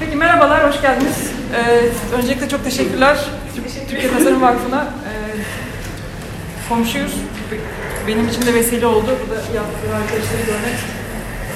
[0.00, 1.30] Peki merhabalar, hoş geldiniz.
[1.54, 3.18] Ee, öncelikle çok teşekkürler.
[3.88, 5.12] Türkiye Tasarım Vakfı'na e,
[6.68, 7.14] komşuyuz.
[8.06, 9.06] Benim için de vesile oldu.
[9.06, 10.78] Burada yaptığı arkadaşları görmek,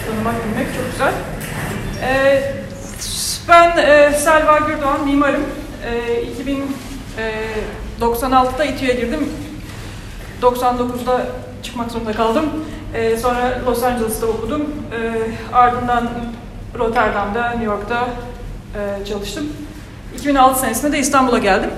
[0.07, 1.12] tanımak, bilmek çok güzel.
[2.03, 2.53] Ee,
[3.49, 5.42] ben e, Selva Gürdoğan, mimarım.
[5.85, 6.24] E,
[8.31, 9.29] 2096'da İTÜ'ye girdim.
[10.42, 11.26] 99'da
[11.63, 12.45] çıkmak zorunda kaldım.
[12.95, 14.63] E, sonra Los Angeles'ta okudum.
[14.92, 15.13] E,
[15.56, 16.11] ardından
[16.79, 18.09] Rotterdam'da, New York'ta
[18.74, 19.47] e, çalıştım.
[20.15, 21.70] 2006 senesinde de İstanbul'a geldim.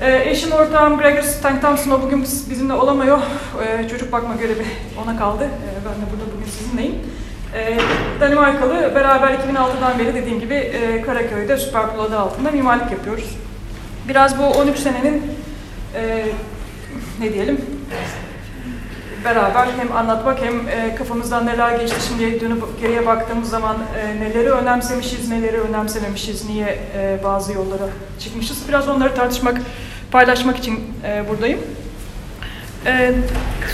[0.00, 3.18] E, eşim ortağım Gregor Stank Thompson o bugün bizimle olamıyor.
[3.66, 4.64] E, çocuk bakma görevi
[5.04, 5.44] ona kaldı.
[5.44, 6.94] E, ben de burada bugün sizinleyim.
[7.54, 7.78] E,
[8.20, 13.36] Danimarkalı beraber 2006'dan beri dediğim gibi e, Karaköy'de Superpool adı altında mimarlık yapıyoruz.
[14.08, 15.22] Biraz bu 13 senenin
[15.94, 16.26] e,
[17.20, 17.60] ne diyelim
[19.24, 24.50] beraber hem anlatmak hem e, kafamızdan neler geçti şimdi dönüp geriye baktığımız zaman e, neleri
[24.50, 27.88] önemsemişiz, neleri önemsememişiz, niye e, bazı yollara
[28.20, 28.68] çıkmışız.
[28.68, 29.60] Biraz onları tartışmak,
[30.10, 31.60] paylaşmak için e, buradayım.
[32.86, 33.14] E,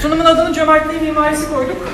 [0.03, 1.89] sunumun adını Cömertliği Mimarisi koyduk.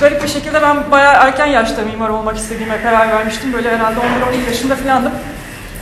[0.00, 3.52] Garip bir şekilde ben bayağı erken yaşta mimar olmak istediğime karar vermiştim.
[3.52, 5.12] Böyle herhalde 11-12 yaşında falandım.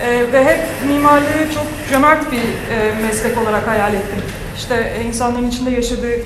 [0.02, 4.22] E, ve hep mimarlığı çok cömert bir e, meslek olarak hayal ettim
[4.56, 6.16] işte e, insanların içinde yaşadığı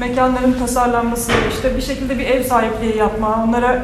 [0.00, 3.82] mekanların tasarlanması, işte bir şekilde bir ev sahipliği yapma, onlara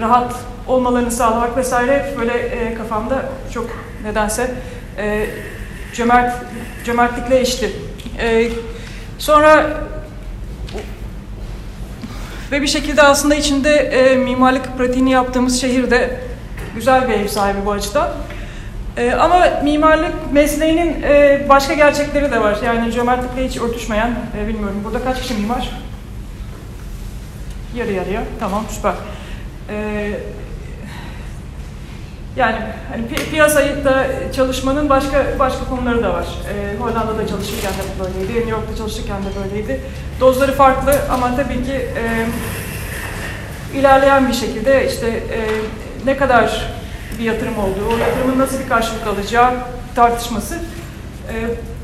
[0.00, 0.34] rahat
[0.66, 3.66] olmalarını sağlamak vesaire böyle e, kafamda çok
[4.04, 4.50] nedense
[4.98, 5.26] e,
[5.92, 6.36] cömert
[6.84, 7.72] cömertlikle eşti.
[8.18, 8.50] E,
[9.18, 9.66] sonra
[12.52, 16.20] ve bir şekilde aslında içinde e, mimarlık pratiğini yaptığımız şehirde
[16.74, 18.08] güzel bir ev sahibi bu açıdan.
[18.96, 22.58] E, ama mimarlık mesleğinin e, başka gerçekleri de var.
[22.64, 25.70] Yani cömertlikle hiç örtüşmeyen, e, bilmiyorum burada kaç kişi mimar?
[27.76, 28.94] Yarı yarıya, tamam süper.
[29.70, 30.10] E,
[32.36, 32.56] yani
[32.92, 36.26] hani pi piyasada çalışmanın başka başka konuları da var.
[36.54, 39.80] E, Hollanda'da çalışırken de böyleydi, New York'ta çalışırken de böyleydi.
[40.20, 42.26] Dozları farklı ama tabii ki e,
[43.78, 45.40] ilerleyen bir şekilde işte e,
[46.06, 46.74] ne kadar
[47.18, 49.52] bir yatırım olduğu, o yatırımın nasıl bir karşılık alacağı
[49.94, 50.54] tartışması
[51.28, 51.34] e,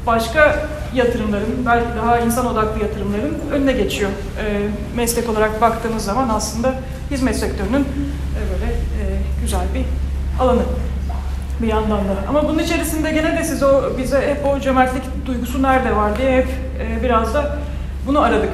[0.06, 4.10] başka yatırımların, belki daha insan odaklı yatırımların önüne geçiyor.
[4.10, 4.60] E,
[4.96, 6.74] meslek olarak baktığımız zaman aslında
[7.10, 8.72] hizmet sektörünün e, böyle
[9.42, 9.84] güzel bir
[10.42, 10.62] alanı
[11.62, 12.28] bir yandan da.
[12.28, 16.36] Ama bunun içerisinde gene de siz o bize hep o cömertlik duygusu nerede var diye
[16.36, 16.48] hep
[17.02, 17.58] biraz da
[18.06, 18.50] bunu aradık.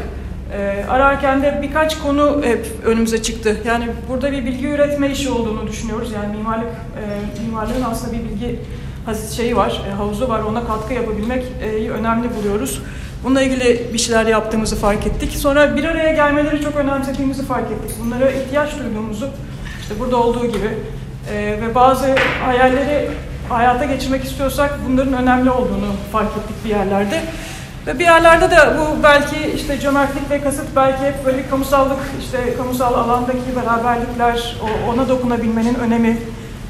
[0.53, 3.57] E, ararken de birkaç konu hep önümüze çıktı.
[3.67, 6.13] Yani burada bir bilgi üretme işi olduğunu düşünüyoruz.
[6.13, 8.61] Yani mimarlık, e, mimarlığın aslında bir bilgi
[9.37, 10.41] şeyi var, e, havuzu var.
[10.41, 12.83] Ona katkı yapabilmek e, önemli buluyoruz.
[13.25, 15.33] Bununla ilgili bir şeyler yaptığımızı fark ettik.
[15.33, 17.97] Sonra bir araya gelmeleri çok önemsediğimizi fark ettik.
[18.05, 19.29] Bunlara ihtiyaç duyduğumuzu,
[19.81, 20.71] işte burada olduğu gibi
[21.33, 22.07] e, ve bazı
[22.45, 23.09] hayalleri
[23.49, 27.21] hayata geçirmek istiyorsak bunların önemli olduğunu fark ettik bir yerlerde.
[27.87, 32.57] Ve bir yerlerde de bu belki işte cömertlik ve kasıt belki hep böyle kamusallık, işte
[32.57, 34.57] kamusal alandaki beraberlikler,
[34.89, 36.11] ona dokunabilmenin önemi.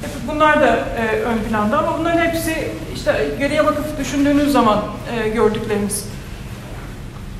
[0.00, 4.78] Hep bunlar da e, ön planda ama bunların hepsi işte geriye bakıp düşündüğünüz zaman
[5.14, 6.08] e, gördüklerimiz.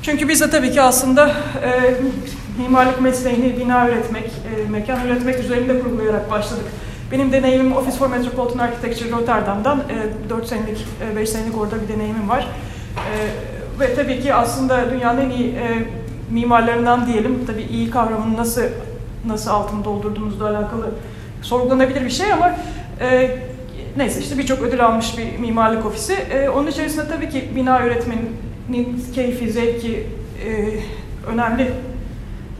[0.01, 1.31] Çünkü biz de tabii ki aslında
[1.63, 1.95] e,
[2.61, 6.65] mimarlık mesleğini bina üretmek, e, mekan üretmek üzerinde kurgulayarak başladık.
[7.11, 11.87] Benim deneyimim Office for Metropolitan Architecture Rotterdam'dan e, 4 senelik, e, 5 senelik orada bir
[11.87, 12.47] deneyimim var.
[12.97, 15.85] E, ve tabii ki aslında dünyanın en iyi e,
[16.31, 17.45] mimarlarından diyelim.
[17.47, 18.61] Tabii iyi kavramını nasıl
[19.25, 20.89] nasıl altını doldurduğumuzla alakalı
[21.41, 22.55] sorgulanabilir bir şey ama
[23.01, 23.37] e,
[23.97, 26.13] neyse işte birçok ödül almış bir mimarlık ofisi.
[26.13, 30.07] E, onun içerisinde tabii ki bina öğretmeninin keyfi, zevki
[30.45, 30.79] e,
[31.31, 31.71] önemli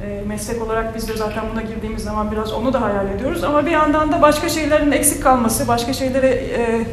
[0.06, 3.44] e, meslek olarak biz de zaten buna girdiğimiz zaman biraz onu da hayal ediyoruz.
[3.44, 6.86] Ama bir yandan da başka şeylerin eksik kalması, başka şeylere e,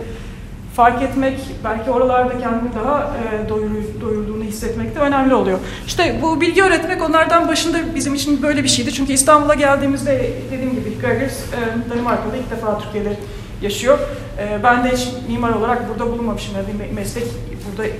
[0.76, 5.58] fark etmek, belki oralarda kendini daha e, doyuru, doyurduğunu hissetmek de önemli oluyor.
[5.86, 8.92] İşte bu bilgi öğretmek onlardan başında bizim için böyle bir şeydi.
[8.92, 13.16] Çünkü İstanbul'a geldiğimizde dediğim gibi Gregors e, Danimarka'da ilk defa Türkiye'de
[13.62, 13.99] yaşıyor.
[14.38, 16.54] E, ben de hiç mimar olarak burada bulunmamışım.
[16.56, 17.25] Yani meslek
[17.70, 17.93] burada e,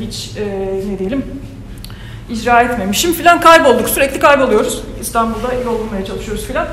[0.00, 0.44] hiç e,
[0.92, 1.24] ne diyelim
[2.30, 3.88] icra etmemişim filan kaybolduk.
[3.88, 4.82] Sürekli kayboluyoruz.
[5.00, 6.66] İstanbul'da yol bulmaya çalışıyoruz filan.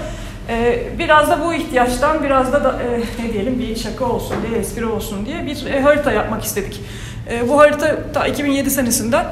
[0.49, 4.59] Ee, biraz da bu ihtiyaçtan biraz da, da e, ne diyelim bir şaka olsun diye,
[4.59, 6.81] espri olsun diye bir e, harita yapmak istedik.
[7.29, 9.25] E, bu harita ta 2007 senesinden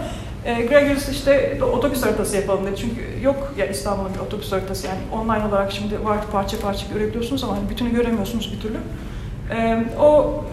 [0.46, 2.76] e, işte otobüs haritası yapalım dedi.
[2.76, 7.44] Çünkü yok ya İstanbul'un bir otobüs haritası yani online olarak şimdi var parça parça görebiliyorsunuz
[7.44, 8.78] ama hani bütünü göremiyorsunuz bir türlü.
[10.00, 10.44] O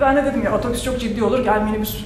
[0.00, 1.96] ben de dedim ya otobüs çok ciddi olur gel minibüs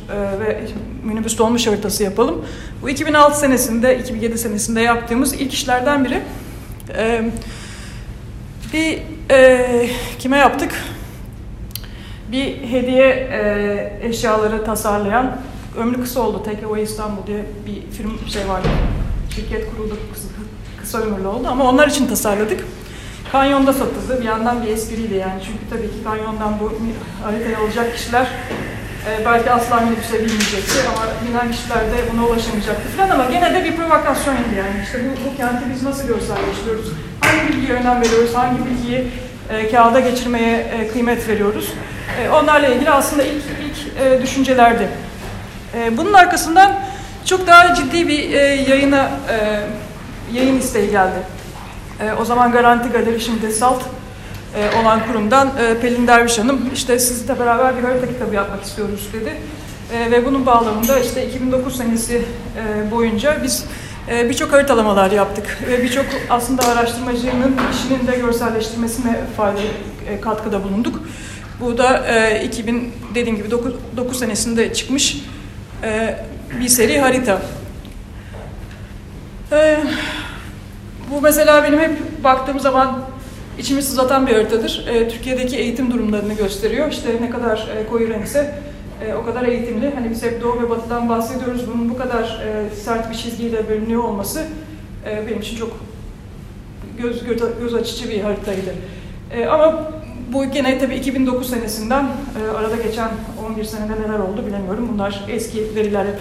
[0.40, 0.60] ve
[1.04, 2.44] minibüs dolmuş haritası yapalım.
[2.82, 6.22] Bu 2006 senesinde 2007 senesinde yaptığımız ilk işlerden biri.
[6.96, 7.30] E,
[8.72, 8.98] Bir
[9.30, 10.72] e, kime yaptık?
[12.32, 15.36] Bir hediye e, eşyaları tasarlayan,
[15.78, 18.68] ömrü kısa oldu Take Away İstanbul diye bir film şey vardı.
[19.34, 20.28] Şirket kuruldu, kısa,
[20.80, 22.64] kısa ömürlü oldu ama onlar için tasarladık.
[23.32, 24.20] Kanyonda satıldı.
[24.20, 25.40] Bir yandan bir espriydi yani.
[25.46, 26.72] Çünkü tabii ki kanyondan bu
[27.24, 28.26] haritayı alacak kişiler
[29.08, 33.64] e, belki asla minibüse binmeyecekti ama binen kişiler de buna ulaşamayacaktı falan ama gene de
[33.64, 34.82] bir provokasyondu yani.
[34.84, 36.92] İşte bu, bu kenti biz nasıl görselleştiriyoruz?
[37.20, 38.34] Hangi bilgiye önem veriyoruz?
[38.34, 39.06] Hangi bilgiyi
[39.50, 41.72] e, kağıda geçirmeye e, kıymet veriyoruz?
[42.22, 44.88] E, onlarla ilgili aslında ilk, ilk e, düşüncelerdi.
[45.74, 46.72] E, bunun arkasından
[47.24, 48.38] çok daha ciddi bir e,
[48.68, 49.60] yayına e,
[50.32, 51.18] yayın isteği geldi.
[52.00, 53.82] E, o zaman Garanti Galeri şimdi Salt
[54.56, 59.08] e, olan kurumdan e, Pelin Derviş Hanım işte sizle beraber bir harita kitabı yapmak istiyoruz
[59.12, 59.36] dedi.
[59.92, 62.22] E, ve bunun bağlamında işte 2009 senesi
[62.56, 63.64] e, boyunca biz
[64.10, 69.60] birçok haritalamalar yaptık ve birçok aslında araştırmacının işinin de görselleştirmesine fayda
[70.08, 71.02] e, katkıda bulunduk.
[71.60, 75.24] Bu da e, 2000 dediğim gibi 9, 9 senesinde çıkmış
[75.82, 76.18] e,
[76.60, 77.42] bir seri harita.
[79.52, 79.78] E,
[81.10, 83.00] bu mesela benim hep baktığım zaman
[83.58, 84.86] içimi sızlatan bir haritadır.
[84.86, 86.92] E, Türkiye'deki eğitim durumlarını gösteriyor.
[86.92, 88.54] İşte ne kadar e, koyu renkse
[89.06, 89.94] e, o kadar eğitimli.
[89.94, 91.66] Hani biz hep doğu ve batıdan bahsediyoruz.
[91.66, 94.46] Bunun bu kadar e, sert bir çizgiyle bölünüyor olması
[95.06, 95.70] e, benim için çok
[97.02, 98.74] göz, göz, göz açıcı bir haritaydı.
[99.32, 99.92] E, ama
[100.32, 103.10] bu gene tabii 2009 senesinden e, arada geçen
[103.46, 104.88] 11 senede neler oldu bilemiyorum.
[104.92, 106.18] Bunlar eski veriler hep.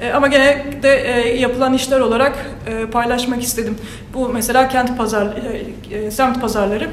[0.00, 3.76] E, ama gene de e, yapılan işler olarak e, paylaşmak istedim.
[4.14, 6.90] Bu mesela kent pazar, e, e, semt pazarları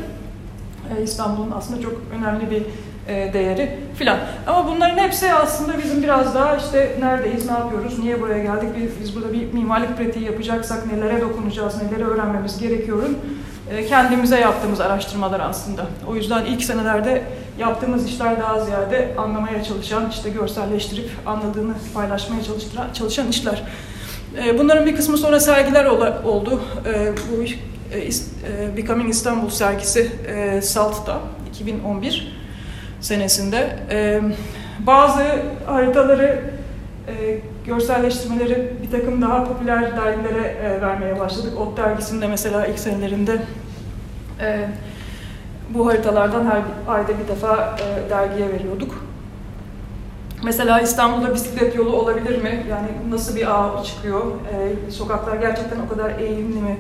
[0.98, 2.64] e, İstanbul'un aslında çok önemli bir
[3.08, 4.18] değeri filan.
[4.48, 8.70] Ama bunların hepsi aslında bizim biraz daha işte neredeyiz, ne yapıyoruz, niye buraya geldik,
[9.02, 13.18] biz, burada bir mimarlık pratiği yapacaksak nelere dokunacağız, neleri öğrenmemiz gerekiyorun
[13.72, 15.86] e, kendimize yaptığımız araştırmalar aslında.
[16.08, 17.24] O yüzden ilk senelerde
[17.60, 22.42] yaptığımız işler daha ziyade anlamaya çalışan, işte görselleştirip anladığını paylaşmaya
[22.94, 23.64] çalışan işler.
[24.44, 25.86] E, bunların bir kısmı sonra sergiler
[26.24, 26.62] oldu.
[26.86, 27.46] E, bu
[28.78, 30.12] Becoming İstanbul sergisi
[30.62, 31.20] SALT'ta
[31.50, 32.41] 2011
[33.02, 33.76] senesinde.
[34.80, 35.24] Bazı
[35.66, 36.52] haritaları
[37.66, 41.60] görselleştirmeleri bir takım daha popüler dergilere e, vermeye başladık.
[41.60, 43.42] Ot dergisinde mesela ilk senelerinde
[44.42, 44.68] e,
[45.70, 46.62] bu haritalardan her
[46.94, 49.06] ayda bir defa e, dergiye veriyorduk.
[50.44, 52.66] Mesela İstanbul'da bisiklet yolu olabilir mi?
[52.70, 54.22] Yani nasıl bir ağ çıkıyor?
[54.26, 56.78] E, sokaklar gerçekten o kadar eğimli mi?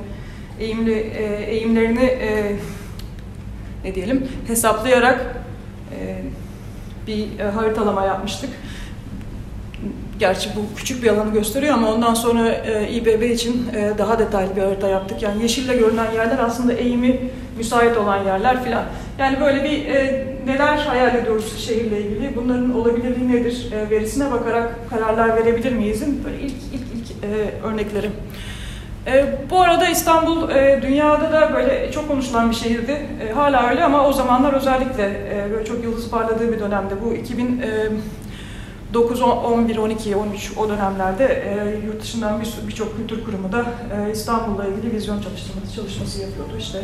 [0.59, 2.55] Eğimli, e, eğimlerini e,
[3.83, 5.40] ne diyelim hesaplayarak e,
[7.07, 8.49] bir e, haritalama yapmıştık.
[10.19, 14.55] Gerçi bu küçük bir alanı gösteriyor ama ondan sonra e, İBB için e, daha detaylı
[14.55, 15.21] bir harita yaptık.
[15.21, 17.19] Yani yeşille görünen yerler aslında eğimi
[17.57, 18.83] müsait olan yerler filan.
[19.19, 24.89] Yani böyle bir e, neler hayal ediyoruz şehirle ilgili, bunların olabilirliği nedir e, verisine bakarak
[24.89, 28.09] kararlar verebilir miyizin böyle ilk ilk ilk e, örnekleri.
[29.07, 33.07] E, bu arada İstanbul e, dünyada da böyle çok konuşulan bir şehirdi.
[33.21, 36.93] E, hala öyle ama o zamanlar özellikle e, böyle çok yıldız parladığı bir dönemde.
[37.05, 37.89] Bu 2000 e,
[38.93, 43.65] 9, 11, 12, 13 o dönemlerde e, yurt dışından birçok bir kültür kurumu da
[43.95, 46.51] e, İstanbul'la ilgili vizyon çalışması, çalışması yapıyordu.
[46.59, 46.79] İşte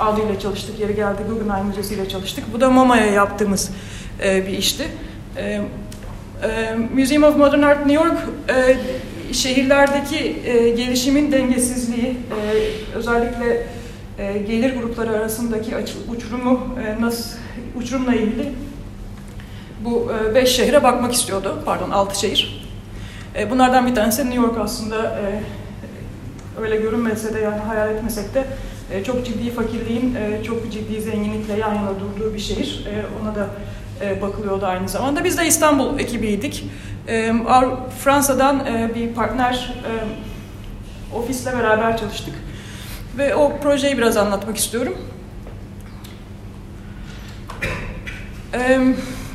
[0.00, 2.44] Aldi ile çalıştık, yeri geldi Guggenheim Müzesi ile çalıştık.
[2.54, 3.70] Bu da MoMA'ya yaptığımız
[4.24, 4.88] e, bir işti.
[5.36, 5.60] E,
[6.42, 8.76] e, Museum of Modern Art New York e,
[9.34, 13.66] şehirlerdeki e, gelişimin dengesizliği, e, özellikle
[14.18, 15.72] e, gelir grupları arasındaki
[16.08, 17.38] uçurumu e, nasıl
[17.76, 18.52] uçurumla ilgili
[19.84, 21.62] bu e, beş şehre bakmak istiyordu.
[21.64, 22.68] Pardon altı şehir.
[23.38, 25.42] E, bunlardan bir tanesi New York aslında e,
[26.60, 28.44] öyle görünmese de yani hayal etmesek de
[29.06, 32.86] çok ciddi fakirliğin çok ciddi zenginlikle yan yana durduğu bir şehir.
[33.22, 33.46] Ona da
[34.22, 35.24] bakılıyordu aynı zamanda.
[35.24, 36.64] Biz de İstanbul ekibiydik.
[37.98, 39.74] Fransa'dan bir partner
[41.14, 42.34] ofisle beraber çalıştık.
[43.18, 44.96] Ve o projeyi biraz anlatmak istiyorum.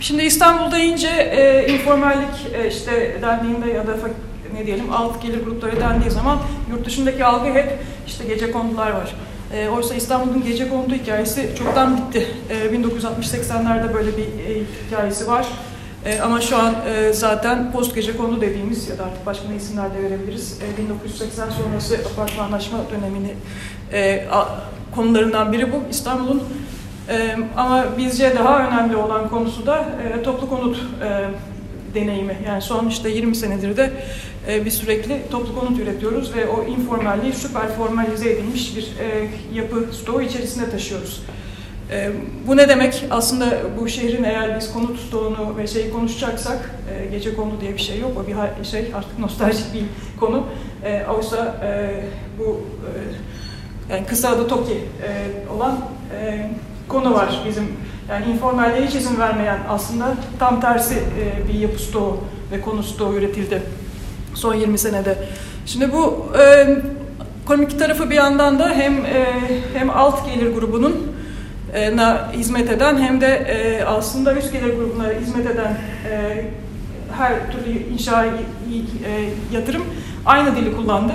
[0.02, 3.94] Şimdi İstanbul deyince e, informallik e, işte dendiğinde ya da
[4.54, 6.40] ne diyelim alt gelir grupları dendiği zaman
[6.72, 9.16] yurt dışındaki algı hep işte gece kondular var.
[9.54, 12.28] E, oysa İstanbul'un gece kondu hikayesi çoktan bitti.
[12.50, 15.48] E, 1960-80'lerde böyle bir e, hikayesi var.
[16.06, 19.56] E, ama şu an e, zaten post gece kondu dediğimiz ya da artık başka ne
[19.56, 20.60] isimler de verebiliriz.
[20.80, 23.34] E, 1980 sonrası apartmanlaşma dönemini
[23.94, 24.46] e, a,
[24.96, 25.76] konularından biri bu.
[25.90, 26.44] İstanbul'un
[27.10, 29.86] e, ama bizce daha önemli olan konusu da
[30.20, 31.30] e, toplu konut e,
[31.96, 32.38] deneyimi.
[32.48, 33.92] Yani son işte 20 senedir de
[34.48, 39.86] e, biz sürekli toplu konut üretiyoruz ve o informalliği süper formalize edilmiş bir e, yapı
[39.94, 41.22] stoğu içerisinde taşıyoruz.
[41.92, 42.12] E,
[42.48, 43.06] bu ne demek?
[43.12, 43.46] Aslında
[43.80, 48.00] bu şehrin eğer biz konut stoğunu ve şeyi konuşacaksak, e, gece konu diye bir şey
[48.00, 48.12] yok.
[48.18, 49.84] O bir şey artık nostaljik bir
[50.20, 50.44] konu.
[50.84, 52.04] E, oysa e,
[52.40, 55.10] bu e, yani kısa adı TOKİ e,
[55.56, 55.80] olan
[56.22, 56.50] e,
[56.88, 57.68] konu var bizim.
[58.10, 62.18] Yani informalliğe hiç izin vermeyen aslında tam tersi e, bir yapı stoğu
[62.52, 63.62] ve konu stoğu üretildi
[64.38, 65.18] son 20 senede.
[65.66, 66.68] Şimdi bu e,
[67.46, 69.26] komik tarafı bir yandan da hem e,
[69.74, 71.12] hem alt gelir grubunun
[71.74, 75.78] e, na hizmet eden hem de e, aslında üst gelir grubuna hizmet eden
[76.12, 76.46] e,
[77.18, 78.32] her türlü inşa e,
[79.52, 79.84] yatırım
[80.26, 81.14] aynı dili kullandı.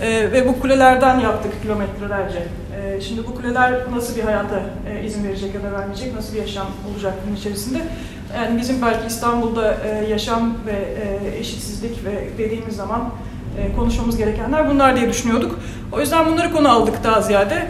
[0.00, 2.42] E, ve bu kulelerden yaptık kilometrelerce.
[2.82, 6.40] E, şimdi bu kuleler nasıl bir hayata e, izin verecek ya da vermeyecek, nasıl bir
[6.40, 7.78] yaşam olacak bunun içerisinde?
[8.34, 13.10] Yani bizim belki İstanbul'da e, yaşam ve e, eşitsizlik ve dediğimiz zaman
[13.58, 15.58] e, konuşmamız gerekenler bunlar diye düşünüyorduk.
[15.92, 17.66] O yüzden bunları konu aldık daha ziyade.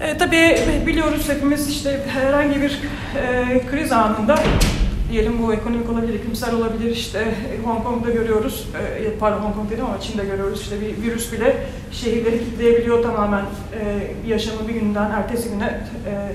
[0.00, 2.80] E, tabii biliyoruz hepimiz işte herhangi bir
[3.16, 4.38] e, kriz anında
[5.12, 7.34] diyelim bu ekonomik olabilir, iklimsel olabilir işte
[7.64, 11.56] Hong Kong'da görüyoruz, e, pardon Hong Kong dedim ama Çin'de görüyoruz işte bir virüs bile
[11.92, 16.32] şehirleri kilitleyebiliyor tamamen e, yaşamı bir günden ertesi güne e,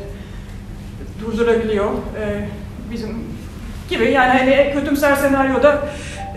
[1.22, 1.92] durdurabiliyor.
[1.92, 2.48] E,
[2.92, 3.10] bizim
[3.90, 5.88] gibi yani hani kötümser senaryoda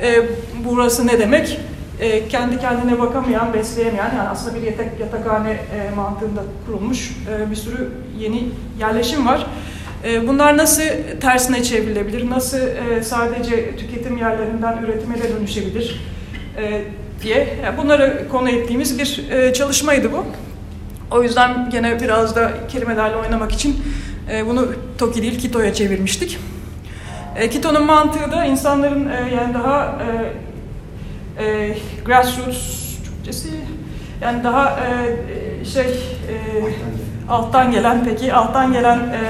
[0.03, 0.23] e,
[0.65, 1.61] burası ne demek?
[2.01, 7.57] E, kendi kendine bakamayan, besleyemeyen yani aslında bir yatak, yatakhane e, mantığında kurulmuş e, bir
[7.57, 8.49] sürü yeni
[8.81, 9.47] yerleşim var.
[10.05, 10.83] E, bunlar nasıl
[11.21, 12.31] tersine çevrilebilir?
[12.31, 16.01] Nasıl e, sadece tüketim yerlerinden üretime de dönüşebilir?
[16.59, 16.83] E,
[17.23, 20.25] diye yani bunları konu ettiğimiz bir e, çalışmaydı bu.
[21.11, 23.77] O yüzden gene biraz da kelimelerle oynamak için
[24.33, 24.69] e, bunu
[24.99, 26.39] Toki değil Kito'ya çevirmiştik.
[27.37, 29.99] E, Kito'nun mantığı da insanların e, yani daha
[31.39, 33.49] e, e, grassroots Türkçesi
[34.23, 36.35] yani daha e, şey e,
[37.29, 39.21] alttan gelen peki alttan gelen e,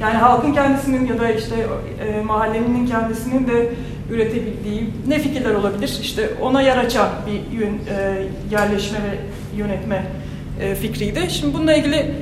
[0.00, 1.54] yani halkın kendisinin ya da işte
[2.06, 3.70] e, mahallenin kendisinin de
[4.10, 5.98] üretebildiği ne fikirler olabilir?
[6.02, 6.84] İşte ona yer
[7.26, 9.18] bir yön, e, yerleşme ve
[9.58, 10.06] yönetme
[10.60, 11.30] e, fikriydi.
[11.30, 12.14] Şimdi bununla ilgili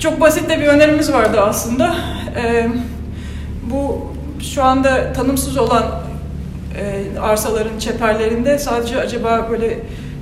[0.00, 1.96] çok basit de bir önerimiz vardı aslında.
[2.36, 2.68] E,
[3.70, 4.06] bu
[4.42, 5.84] şu anda tanımsız olan
[6.78, 9.78] e, arsaların çeperlerinde sadece acaba böyle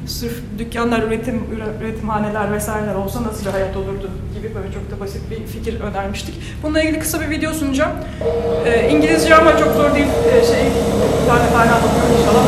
[0.07, 1.43] sırf dükkanlar, üretim,
[1.81, 6.35] üretimhaneler vesaireler olsa nasıl bir hayat olurdu gibi böyle çok da basit bir fikir önermiştik.
[6.63, 7.93] Bununla ilgili kısa bir video sunacağım.
[8.67, 10.07] E, İngilizce ama çok zor değil.
[10.07, 10.65] E, şey,
[11.29, 12.47] tane tane anlatıyorum inşallah.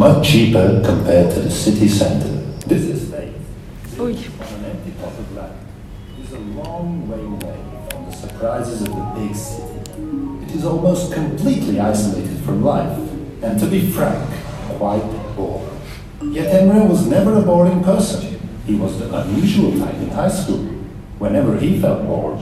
[0.00, 2.26] Much cheaper compared to the city centre.
[2.66, 3.34] This is estate,
[3.98, 5.66] on an empty of land,
[6.18, 9.78] is a long way away from the surprises of the big city.
[10.42, 12.98] It is almost completely isolated from life,
[13.42, 14.26] and to be frank,
[14.78, 15.04] quite
[15.36, 15.68] boring.
[16.32, 18.40] Yet Emre was never a boring person.
[18.64, 20.64] He was the unusual type in high school.
[21.18, 22.40] Whenever he felt bored,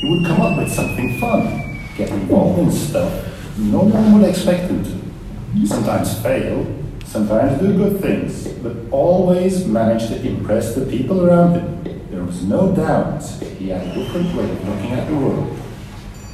[0.00, 3.12] he would come up with something fun, get involved in stuff
[3.58, 5.66] no one would expect him to.
[5.66, 12.10] Sometimes fail, sometimes do good things, but always manage to impress the people around him.
[12.10, 13.22] There was no doubt
[13.58, 15.58] he had a different way of looking at the world.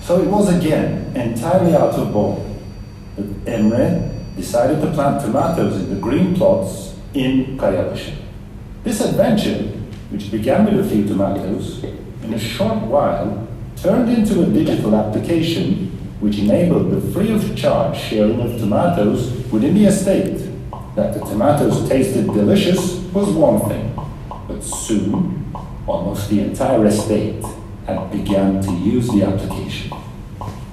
[0.03, 2.47] So it was again entirely out of ball
[3.17, 8.15] that Emre decided to plant tomatoes in the green plots in Kayabashi.
[8.85, 9.63] This adventure,
[10.11, 11.85] which began with a few tomatoes,
[12.23, 13.47] in a short while
[13.77, 15.87] turned into a digital application
[16.21, 20.50] which enabled the free of charge sharing of tomatoes within the estate.
[21.01, 23.99] That the tomatoes tasted delicious was one thing,
[24.47, 25.51] but soon
[25.87, 27.43] almost the entire estate
[27.87, 29.93] had begun to use the application.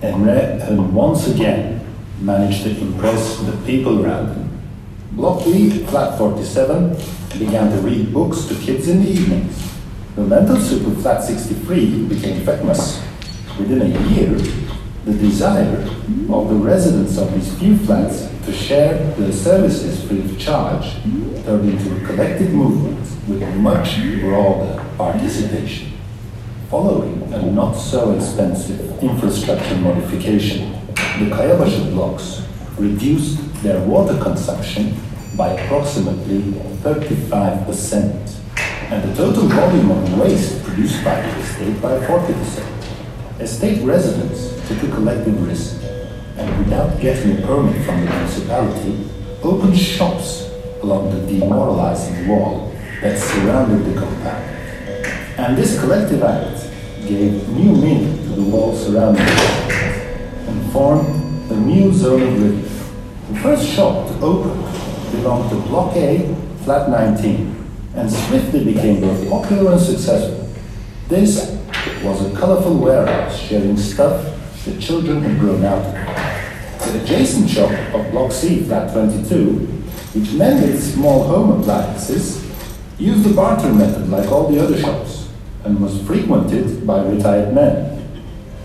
[0.02, 1.80] Emre had once again
[2.20, 4.62] managed to impress the people around him.
[5.14, 6.98] Block B, flat 47,
[7.40, 9.72] began to read books to kids in the evenings.
[10.16, 13.02] The lentil soup of Flat 63 became famous.
[13.58, 14.32] Within a year,
[15.06, 15.88] the desire
[16.30, 20.94] of the residents of these few flats to share the services free of charge
[21.44, 25.92] turned into a collective movement with much broader participation.
[26.70, 30.72] Following a not so expensive infrastructure modification,
[31.20, 32.42] the Kayabashi blocks
[32.78, 34.96] reduced their water consumption
[35.36, 36.40] by approximately
[36.84, 38.40] 35%,
[38.92, 43.42] and the total volume of waste produced by the estate by 40%.
[43.42, 45.82] Estate residents took a collective risk,
[46.38, 49.10] and without getting a permit from the municipality,
[49.42, 50.50] opened shops
[50.82, 54.44] along the demoralizing wall that surrounded the compound.
[55.40, 56.70] And this collective act
[57.08, 59.72] gave new meaning to the wall surrounding it
[60.48, 61.08] and formed
[61.52, 62.62] a new zone of living.
[63.34, 64.62] The first shop to open
[65.12, 67.66] belonged to Block A, Flat 19,
[67.96, 70.50] and swiftly became both popular and successful.
[71.08, 71.58] This
[72.04, 74.34] was a colorful warehouse sharing stuff
[74.66, 76.27] the children had grown out of.
[76.88, 79.60] The adjacent shop of Block C, Flat 22,
[80.14, 82.42] which mended small home appliances,
[82.98, 85.28] used the barter method like all the other shops
[85.66, 88.08] and was frequented by retired men.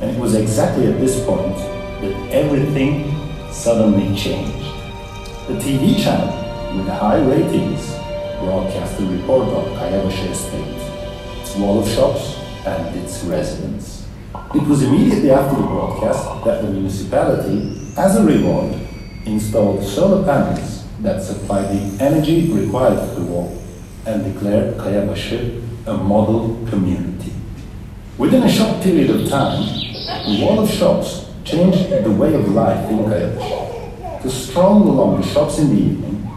[0.01, 3.13] And it was exactly at this point that everything
[3.51, 4.67] suddenly changed.
[5.49, 7.91] The TV channel, with high ratings,
[8.39, 14.07] broadcast a report on Kayabashi Estate, its wall of shops, and its residents.
[14.55, 18.75] It was immediately after the broadcast that the municipality, as a reward,
[19.27, 23.63] installed solar panels that supplied the energy required for the wall
[24.07, 27.33] and declared Kayabashi a model community.
[28.19, 29.63] Within a short period of time,
[30.25, 34.23] the wall of shops changed the way of life in Kayabashi.
[34.23, 36.31] To stroll along the shops in the evening,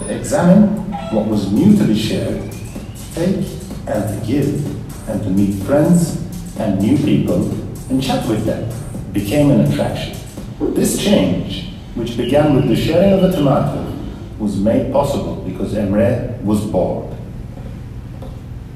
[0.00, 0.68] to examine
[1.12, 3.46] what was new to be shared, to take
[3.86, 6.16] and to give, and to meet friends
[6.58, 7.50] and new people
[7.90, 8.68] and chat with them
[9.12, 10.16] became an attraction.
[10.58, 13.92] This change, which began with the sharing of a tomato,
[14.38, 17.14] was made possible because Emre was bored.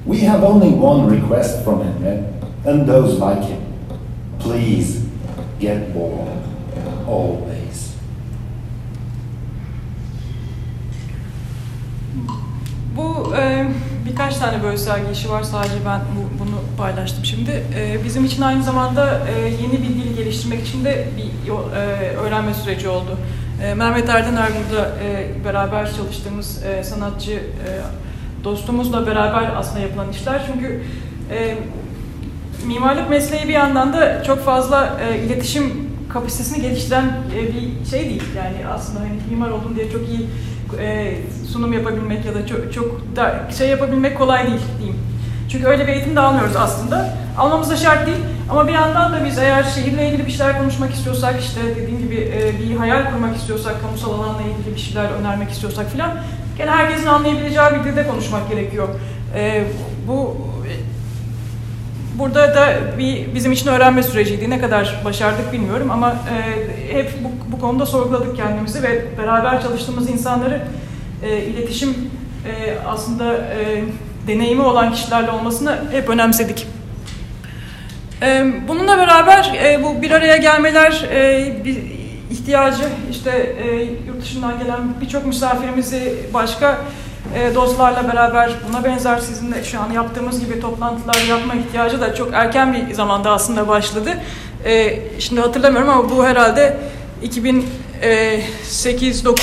[0.05, 3.63] We have only one request from Emre and those like him.
[4.39, 5.07] Please
[5.59, 6.29] get bored.
[7.07, 7.97] Always.
[12.95, 13.33] Bu
[14.11, 15.43] birkaç tane böyle sergi işi var.
[15.43, 17.51] Sadece ben bu, bunu paylaştım şimdi.
[17.51, 22.55] E, bizim için aynı zamanda e, yeni bir dil geliştirmek için de bir e, öğrenme
[22.55, 23.19] süreci oldu.
[23.65, 27.69] E, Mehmet Erden Ergun'da e, beraber çalıştığımız e, sanatçı e,
[28.45, 30.43] dostumuzla beraber aslında yapılan işler.
[30.53, 30.83] Çünkü
[31.31, 31.59] e,
[32.67, 37.05] mimarlık mesleği bir yandan da çok fazla e, iletişim kapasitesini geliştiren
[37.37, 38.23] e, bir şey değil.
[38.37, 40.27] Yani aslında hani mimar oldum diye çok iyi
[40.81, 41.17] e,
[41.53, 44.99] sunum yapabilmek ya da çok, çok da şey yapabilmek kolay değil diyeyim.
[45.51, 47.15] Çünkü öyle bir eğitim de almıyoruz aslında.
[47.39, 48.19] Almamız da şart değil.
[48.51, 52.15] Ama bir yandan da biz eğer şehirle ilgili bir şeyler konuşmak istiyorsak, işte dediğim gibi
[52.15, 56.11] e, bir hayal kurmak istiyorsak, kamusal alanla ilgili bir şeyler önermek istiyorsak filan,
[56.59, 58.89] gene herkesin anlayabileceği bir dilde konuşmak gerekiyor.
[59.35, 59.65] E,
[60.09, 60.37] bu
[62.21, 64.51] Burada da bir bizim için öğrenme süreciydi.
[64.51, 70.11] Ne kadar başardık bilmiyorum ama e, hep bu, bu konuda sorguladık kendimizi ve beraber çalıştığımız
[70.11, 70.63] insanları
[71.23, 71.91] e, iletişim
[72.47, 73.85] e, aslında e,
[74.27, 76.67] deneyimi olan kişilerle olmasını hep önemsedik.
[78.23, 81.77] E, bununla beraber e, bu bir araya gelmeler e, bir
[82.31, 86.79] ihtiyacı işte e, yurt dışından gelen birçok misafirimizi başka
[87.35, 92.35] e, dostlarla beraber buna benzer sizinle şu an yaptığımız gibi toplantılar yapma ihtiyacı da çok
[92.35, 94.11] erken bir zamanda aslında başladı.
[94.65, 96.77] E, şimdi hatırlamıyorum ama bu herhalde
[97.23, 99.37] 2008-9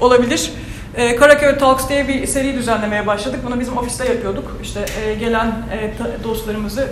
[0.00, 0.52] olabilir.
[0.96, 3.40] E, Karaköy Talks diye bir seri düzenlemeye başladık.
[3.46, 4.56] Bunu bizim ofiste yapıyorduk.
[4.62, 5.90] İşte e, gelen e,
[6.24, 6.88] dostlarımızı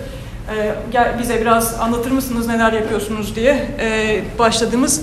[0.57, 0.74] e,
[1.20, 5.02] bize biraz anlatır mısınız neler yapıyorsunuz diye e, başladığımız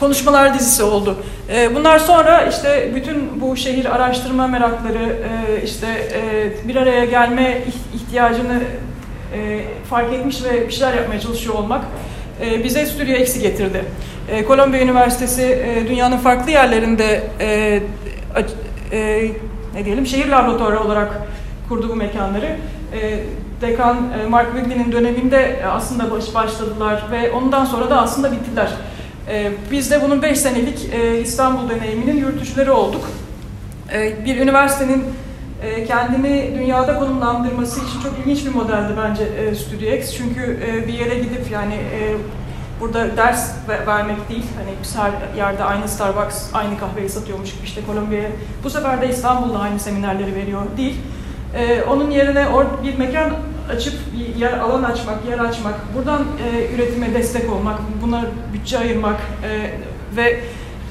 [0.00, 1.16] konuşmalar dizisi oldu.
[1.54, 7.42] E, bunlar sonra işte bütün bu şehir araştırma merakları, e, işte e, bir araya gelme
[7.42, 8.60] iht- ihtiyacını
[9.34, 11.84] e, fark etmiş ve bir şeyler yapmaya çalışıyor olmak
[12.44, 13.84] e, bize stüdyo eksi getirdi.
[14.28, 17.80] E, Kolombiya Üniversitesi e, dünyanın farklı yerlerinde e,
[18.92, 19.30] e,
[19.74, 21.22] ne diyelim şehir laboratuvarı olarak
[21.68, 22.56] kurdu bu mekanları.
[23.00, 23.20] E,
[23.60, 28.68] Dekan e, Mark Wigley'nin döneminde e, aslında baş başladılar ve ondan sonra da aslında bittiler.
[29.28, 33.10] E, biz de bunun 5 senelik e, İstanbul deneyiminin yürütücüleri olduk.
[33.92, 35.04] E, bir üniversitenin
[35.62, 39.24] e, kendini dünyada konumlandırması için çok ilginç bir modeldi bence
[39.56, 40.14] e.
[40.16, 41.74] Çünkü e, bir yere gidip yani
[42.80, 43.52] burada ders
[43.86, 44.44] vermek değil.
[44.58, 48.28] Hani biz her yerde aynı Starbucks aynı kahveyi satıyormuş gibi işte Kolombiya'ya.
[48.64, 50.96] Bu sefer de İstanbul'da aynı seminerleri veriyor değil.
[51.54, 52.46] E, onun yerine
[52.82, 53.32] bir mekan
[53.72, 58.24] açıp bir yer alan açmak, yer açmak, buradan e, üretime destek olmak, buna
[58.54, 59.70] bütçe ayırmak e,
[60.16, 60.40] ve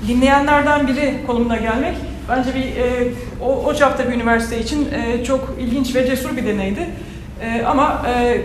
[0.07, 1.95] dinleyenlerden biri konumuna gelmek
[2.29, 3.11] bence bir e,
[3.41, 6.89] o, o çapta bir üniversite için e, çok ilginç ve cesur bir deneydi.
[7.41, 8.41] E, ama e,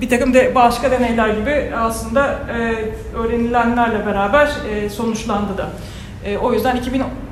[0.00, 2.74] bir takım de başka deneyler gibi aslında e,
[3.16, 5.70] öğrenilenlerle beraber e, sonuçlandı da.
[6.24, 6.80] E, o yüzden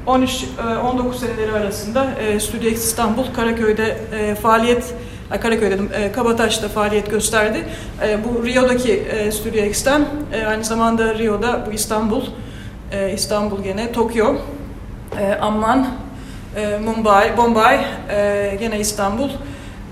[0.06, 4.94] 2013-19 e, seneleri arasında e, Studio X İstanbul Karaköy'de e, faaliyet
[5.40, 7.64] Karaköy dedim, e, Kabataş'ta faaliyet gösterdi.
[8.02, 12.22] E, bu Rio'daki e, Studio X'ten, e, aynı zamanda Rio'da bu İstanbul,
[12.92, 14.34] e, İstanbul gene, Tokyo,
[15.20, 15.86] e, Amman,
[16.56, 19.28] e, Mumbai, Bombay, e, gene İstanbul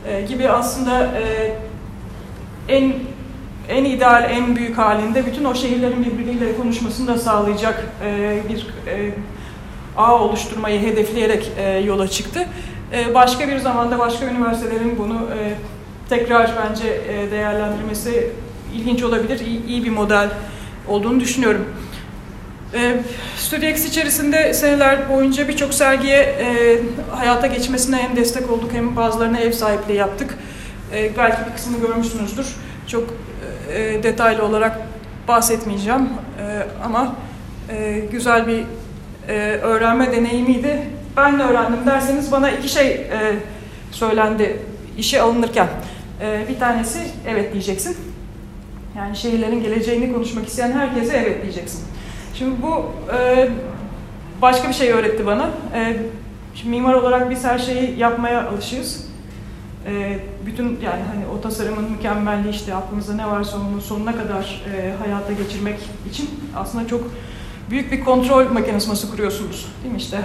[0.08, 1.52] e, gibi aslında e,
[2.68, 2.92] en
[3.68, 9.10] en ideal, en büyük halinde bütün o şehirlerin birbiriyle konuşmasını da sağlayacak e, bir e,
[9.96, 12.46] ağ oluşturmayı hedefleyerek e, yola çıktı.
[12.92, 15.54] E, başka bir zamanda başka üniversitelerin bunu e,
[16.08, 18.30] tekrar bence e, değerlendirmesi
[18.74, 20.28] ilginç olabilir, iyi, iyi bir model
[20.88, 21.64] olduğunu düşünüyorum.
[22.74, 22.96] E,
[23.36, 26.78] StudioX içerisinde seneler boyunca birçok sergiye e,
[27.10, 30.38] hayata geçmesine hem destek olduk hem bazılarına ev sahipliği yaptık.
[30.94, 32.46] E, belki bir kısmını görmüşsünüzdür.
[32.86, 33.04] Çok
[34.02, 34.80] detaylı olarak
[35.28, 36.08] bahsetmeyeceğim
[36.84, 37.14] ama
[38.12, 38.64] güzel bir
[39.62, 40.80] öğrenme deneyimiydi.
[41.16, 43.36] Ben ne öğrendim derseniz bana iki şey e,
[43.90, 44.56] söylendi
[44.98, 45.68] işe alınırken.
[46.20, 47.96] E, bir tanesi evet diyeceksin.
[48.96, 51.84] Yani şehirlerin geleceğini konuşmak isteyen herkese evet diyeceksin.
[52.34, 53.48] Şimdi bu e,
[54.42, 55.50] başka bir şey öğretti bana.
[55.74, 55.96] E,
[56.54, 59.10] şimdi mimar olarak biz her şeyi yapmaya alışığız.
[59.86, 64.92] E, bütün yani hani o tasarımın mükemmelliği işte aklımızda ne varsa onu sonuna kadar e,
[65.04, 65.78] hayata geçirmek
[66.10, 67.00] için aslında çok
[67.70, 69.66] büyük bir kontrol mekanizması kuruyorsunuz.
[69.82, 70.00] Değil mi?
[70.00, 70.18] İşte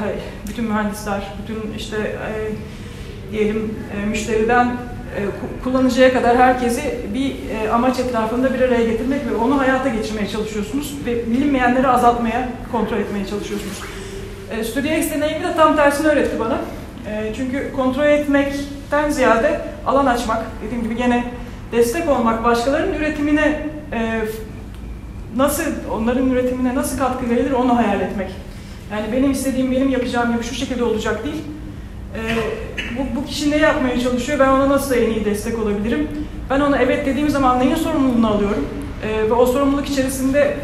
[0.47, 5.21] bütün mühendisler, bütün işte e, diyelim e, müşteriden e,
[5.63, 6.81] kullanıcıya kadar herkesi
[7.13, 12.49] bir e, amaç etrafında bir araya getirmek ve onu hayata geçirmeye çalışıyorsunuz ve bilinmeyenleri azaltmaya,
[12.71, 13.81] kontrol etmeye çalışıyorsunuz.
[14.51, 16.58] E, StudioX deneyimi de tam tersini öğretti bana.
[17.10, 21.23] E, çünkü kontrol etmekten ziyade alan açmak, dediğim gibi gene
[21.71, 23.62] destek olmak, başkalarının üretimine
[23.93, 24.21] e,
[25.35, 28.31] nasıl, onların üretimine nasıl katkı verilir onu hayal etmek.
[28.91, 31.41] Yani benim istediğim, benim yapacağım gibi şu şekilde olacak değil.
[32.15, 32.19] Ee,
[32.97, 36.07] bu, bu kişi ne yapmaya çalışıyor, ben ona nasıl en iyi destek olabilirim?
[36.49, 38.67] Ben ona evet dediğim zaman neyin sorumluluğunu alıyorum?
[39.03, 40.57] Ee, ve o sorumluluk içerisinde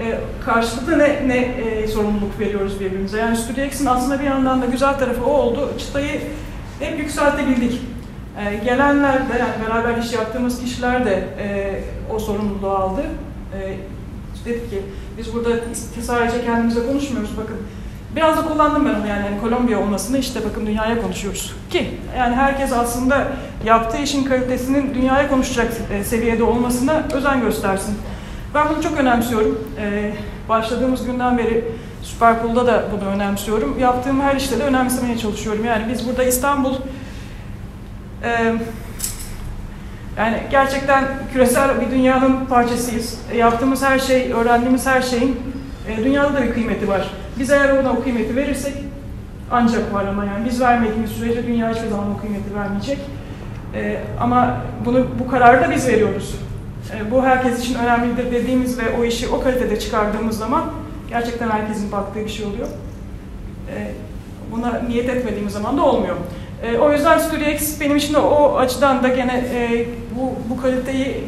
[0.00, 3.18] e, karşılıklı ne, ne e, sorumluluk veriyoruz birbirimize?
[3.18, 5.72] Yani StudioX'in aslında bir yandan da güzel tarafı o oldu.
[5.78, 6.20] Çıtayı
[6.80, 7.80] hep yükseltebildik.
[8.40, 11.80] E, gelenler de, yani beraber iş yaptığımız kişiler de e,
[12.14, 13.02] o sorumluluğu aldı.
[13.60, 13.76] E,
[14.44, 14.82] dedik ki
[15.18, 15.50] biz burada
[16.02, 17.56] sadece kendimize konuşmuyoruz bakın.
[18.16, 21.56] Biraz da kullandım ben onu yani, yani Kolombiya olmasını işte bakın dünyaya konuşuyoruz.
[21.70, 23.28] Ki yani herkes aslında
[23.64, 27.96] yaptığı işin kalitesinin dünyaya konuşacak e, seviyede olmasına özen göstersin.
[28.54, 29.68] Ben bunu çok önemsiyorum.
[29.78, 30.12] Ee,
[30.48, 31.64] başladığımız günden beri
[32.02, 33.78] Süperpool'da da bunu önemsiyorum.
[33.78, 35.64] Yaptığım her işte de önemsemeye çalışıyorum.
[35.64, 36.74] Yani biz burada İstanbul
[38.24, 38.54] e,
[40.18, 43.18] yani gerçekten küresel bir dünyanın parçasıyız.
[43.32, 45.40] E, yaptığımız her şey, öğrendiğimiz her şeyin
[45.88, 47.10] e, dünyada da bir kıymeti var.
[47.38, 48.74] Biz eğer ona o kıymeti verirsek
[49.50, 52.98] ancak var ama yani biz vermediğimiz sürece dünya hiçbir zaman o kıymeti vermeyecek.
[53.74, 56.34] E, ama bunu bu kararı da biz veriyoruz.
[56.96, 60.64] E, bu herkes için önemlidir dediğimiz ve o işi o kalitede çıkardığımız zaman
[61.08, 62.68] gerçekten herkesin baktığı bir şey oluyor.
[63.76, 63.92] E,
[64.52, 66.16] buna niyet etmediğimiz zaman da olmuyor.
[66.62, 69.44] E, o yüzden Studio X benim için de o açıdan da gene
[70.16, 71.24] bu, bu kaliteyi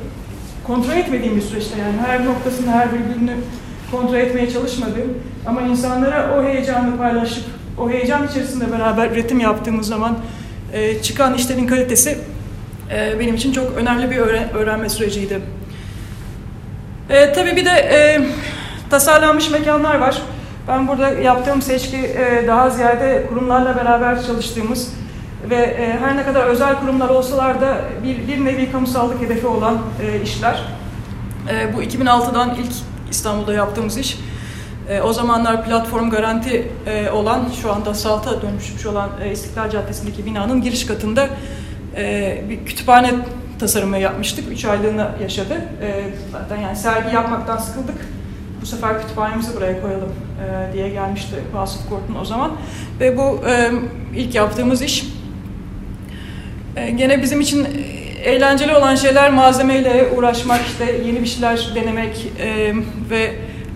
[0.66, 3.36] kontrol etmediğim bir süreçte yani her noktasını, her virgülünü
[3.90, 7.44] kontrol etmeye çalışmadığım ama insanlara o heyecanı paylaşıp
[7.78, 10.18] o heyecan içerisinde beraber üretim yaptığımız zaman
[10.72, 12.18] e, çıkan işlerin kalitesi
[12.92, 15.40] e, benim için çok önemli bir öğren öğrenme süreciydi.
[17.10, 18.20] E, tabii bir de e,
[18.90, 20.22] tasarlanmış mekanlar var.
[20.68, 24.92] Ben burada yaptığım seçki e, daha ziyade kurumlarla beraber çalıştığımız
[25.50, 29.78] ve e, her ne kadar özel kurumlar olsalar da bir, bir nevi kamusallık hedefi olan
[30.02, 30.62] e, işler.
[31.50, 32.72] E, bu 2006'dan ilk
[33.10, 34.18] İstanbul'da yaptığımız iş.
[34.88, 40.26] E, o zamanlar platform garanti e, olan, şu anda SALT'a dönüşmüş olan e, İstiklal Caddesi'ndeki
[40.26, 41.28] binanın giriş katında
[41.96, 43.10] e, bir kütüphane
[43.58, 44.52] tasarımı yapmıştık.
[44.52, 45.54] Üç aylığını yaşadı.
[45.82, 48.08] E, zaten yani sergi yapmaktan sıkıldık.
[48.60, 50.12] Bu sefer kütüphanemizi buraya koyalım
[50.44, 52.52] e, diye gelmişti Vasıf Kort'un o zaman.
[53.00, 53.70] Ve bu e,
[54.16, 55.13] ilk yaptığımız iş
[56.76, 57.66] e, gene bizim için
[58.24, 62.72] eğlenceli olan şeyler malzemeyle uğraşmak, işte yeni bir şeyler denemek e,
[63.10, 63.34] ve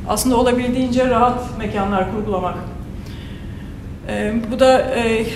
[0.09, 2.55] aslında olabildiğince rahat mekanlar kurgulamak.
[4.09, 5.27] E, bu da e,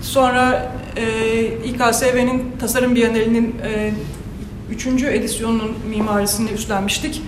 [0.00, 3.92] sonra e, İKSV'nin Tasarım Bienalinin e,
[4.70, 7.22] üçüncü edisyonunun mimarisini üstlenmiştik.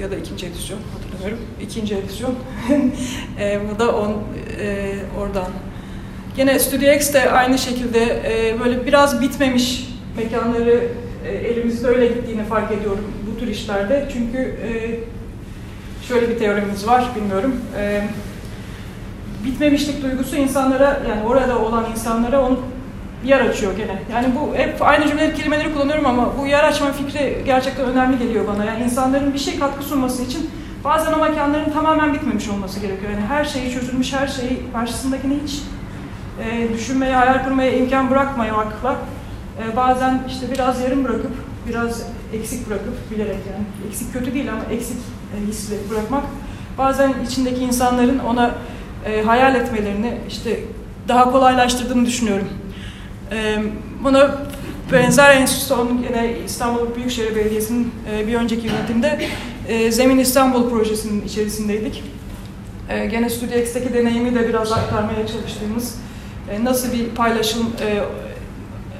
[0.00, 1.38] Ya da ikinci edisyon hatırlamıyorum.
[1.62, 2.34] İkinci edisyon.
[3.40, 4.12] e, bu da on,
[4.60, 5.50] e, oradan.
[6.36, 10.88] Gene Studio X de aynı şekilde e, böyle biraz bitmemiş mekanları
[11.26, 14.08] e, elimizde öyle gittiğini fark ediyorum bu tür işlerde.
[14.12, 14.70] Çünkü e,
[16.08, 17.60] şöyle bir teorimiz var, bilmiyorum.
[17.78, 18.02] E,
[19.44, 22.58] bitmemişlik duygusu insanlara, yani orada olan insanlara onu
[23.24, 23.98] yer açıyor gene.
[24.12, 28.46] Yani bu hep aynı cümle kelimeleri kullanıyorum ama bu yer açma fikri gerçekten önemli geliyor
[28.46, 28.64] bana.
[28.64, 30.50] Yani insanların bir şey katkı sunması için
[30.84, 33.10] bazen o mekanların tamamen bitmemiş olması gerekiyor.
[33.12, 35.60] Yani her şeyi çözülmüş, her şeyi karşısındakini hiç
[36.44, 38.96] e, düşünmeye, hayal kurmaya imkan bırakmamakla
[39.62, 41.32] e, bazen işte biraz yarım bırakıp,
[41.68, 46.22] biraz eksik bırakıp bilerek yani eksik kötü değil ama eksik e, hisle bırakmak
[46.78, 48.54] bazen içindeki insanların ona
[49.06, 50.60] e, hayal etmelerini işte
[51.08, 52.48] daha kolaylaştırdığını düşünüyorum.
[53.32, 53.58] E,
[54.04, 54.36] buna
[54.92, 59.28] benzer en son yine İstanbul Büyükşehir Belediyesi'nin e, bir önceki yönetimde
[59.68, 62.04] e, Zemin İstanbul projesinin içerisindeydik.
[62.88, 65.94] E, gene Studio X'teki deneyimi de biraz aktarmaya çalıştığımız
[66.50, 68.02] e, nasıl bir paylaşım e,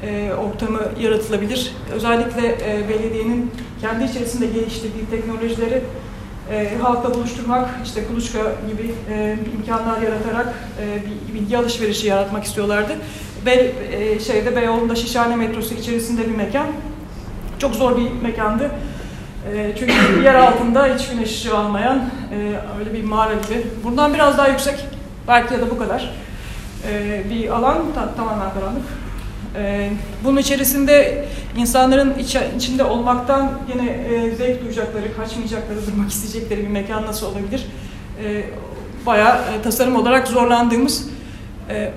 [0.06, 1.72] e, ortamı yaratılabilir.
[1.94, 5.82] Özellikle belediyenin kendi içerisinde geliştirdiği teknolojileri
[6.82, 8.94] halkla buluşturmak, işte kuluçka gibi
[9.58, 10.54] imkanlar yaratarak
[11.28, 12.92] bir bilgi alışverişi yaratmak istiyorlardı.
[13.46, 16.66] Be, e, şeyde Beyoğlu'nda Şişhane metrosu içerisinde bir mekan.
[17.58, 18.70] Çok zor bir mekandı.
[19.78, 22.10] Çünkü yer altında hiç güneş ışığı almayan
[22.78, 23.66] öyle bir mağara gibi.
[23.84, 24.86] Buradan biraz daha yüksek,
[25.28, 26.14] belki ya da bu kadar
[26.90, 28.82] e, bir alan ta, tamamen karanlık.
[29.56, 29.90] E,
[30.24, 31.24] bunun içerisinde
[31.56, 37.66] insanların iç, içinde olmaktan yine e, zevk duyacakları, kaçmayacakları, durmak isteyecekleri bir mekan nasıl olabilir?
[38.24, 38.44] E,
[39.06, 41.08] bayağı tasarım olarak zorlandığımız
[41.70, 41.90] e,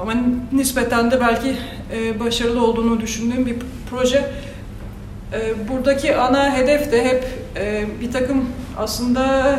[0.00, 0.12] ama
[0.52, 1.56] nispeten de belki
[1.92, 3.56] e, başarılı olduğunu düşündüğüm bir
[3.90, 4.30] proje.
[5.68, 7.24] Buradaki ana hedef de hep
[8.00, 8.44] bir takım
[8.78, 9.58] aslında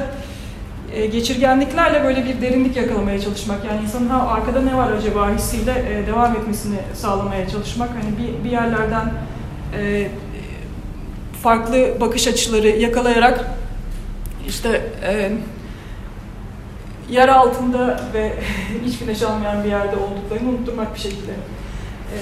[0.94, 3.66] e, geçirgenliklerle böyle bir derinlik yakalamaya çalışmak.
[3.66, 7.90] Yani insanın ha arkada ne var acaba hissiyle e, devam etmesini sağlamaya çalışmak.
[7.90, 9.14] Hani bir, bir yerlerden
[9.80, 10.08] e,
[11.44, 13.46] farklı bakış açıları yakalayarak
[14.48, 15.32] işte e,
[17.10, 18.34] yer altında ve
[18.86, 21.32] hiç güneş almayan bir yerde olduklarını unutturmak bir şekilde.
[22.14, 22.18] E,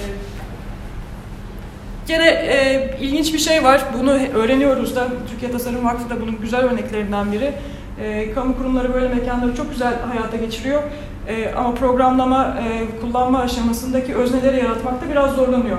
[2.08, 3.84] Gene e, ilginç bir şey var.
[3.98, 5.08] Bunu öğreniyoruz da.
[5.30, 7.52] Türkiye Tasarım Vakfı da bunun güzel örneklerinden biri.
[8.00, 10.82] E, kamu kurumları böyle mekanları çok güzel hayata geçiriyor.
[11.28, 15.78] E, ama programlama, e, kullanma aşamasındaki özneleri yaratmakta biraz zorlanıyor.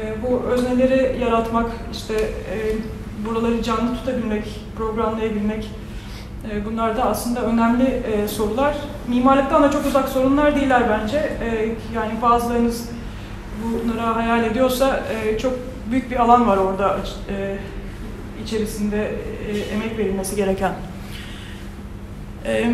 [0.00, 2.56] E, bu özneleri yaratmak, işte e,
[3.26, 5.70] buraları canlı tutabilmek, programlayabilmek,
[6.50, 8.76] e, bunlar da aslında önemli e, sorular.
[9.08, 11.16] Mimarlıktan da çok uzak sorunlar değiller bence.
[11.18, 12.88] E, yani bazılarınız
[13.64, 15.52] bunlara hayal ediyorsa e, çok
[15.90, 16.96] büyük bir alan var orada
[17.30, 17.56] e,
[18.44, 19.10] içerisinde
[19.48, 20.72] e, emek verilmesi gereken.
[22.46, 22.72] E,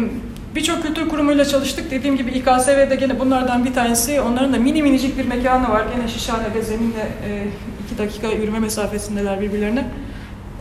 [0.57, 1.91] Birçok kültür kurumuyla çalıştık.
[1.91, 4.21] Dediğim gibi İKSV'de gene bunlardan bir tanesi.
[4.21, 5.85] Onların da mini minicik bir mekanı var.
[5.97, 7.47] Gene Şişhane'de zeminle e,
[7.87, 9.85] iki dakika yürüme mesafesindeler birbirlerine.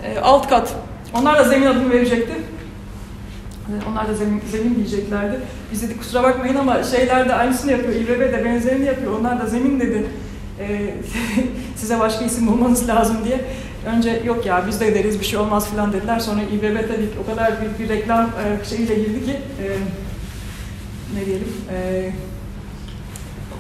[0.04, 0.76] E, alt kat.
[1.14, 2.34] Onlar da zemin adını verecekti.
[3.92, 5.40] Onlar da zemin, zemin diyeceklerdi.
[5.72, 7.96] Biz dedik kusura bakmayın ama şeyler de aynısını yapıyor.
[7.96, 9.20] İBB de benzerini yapıyor.
[9.20, 10.06] Onlar da zemin dedi.
[11.76, 13.42] Size başka isim bulmanız lazım diye.
[13.86, 16.20] Önce yok ya biz de deriz bir şey olmaz falan dediler.
[16.20, 19.66] Sonra İBB tabii o kadar büyük bir reklam e, şeyiyle girdi ki e,
[21.20, 22.12] ne diyelim e,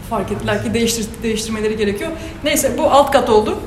[0.09, 2.11] fark ettiler ki değiştir, değiştirmeleri gerekiyor.
[2.43, 3.59] Neyse bu alt kat oldu.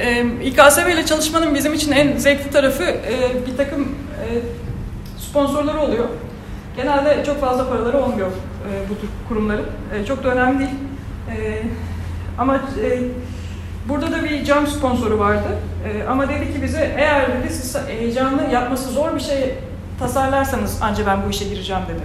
[0.00, 4.26] E, İKSV ile çalışmanın bizim için en zevkli tarafı e, bir takım e,
[5.18, 6.04] sponsorları oluyor.
[6.76, 9.66] Genelde çok fazla paraları olmuyor e, bu tür kurumların.
[9.94, 10.70] E, çok da önemli değil.
[11.30, 11.62] E,
[12.38, 12.98] ama e,
[13.88, 15.48] burada da bir cam sponsoru vardı.
[15.86, 19.54] E, ama dedi ki bize eğer dedi siz heyecanlı yapması zor bir şey
[19.98, 22.02] tasarlarsanız ancak ben bu işe gireceğim dedi.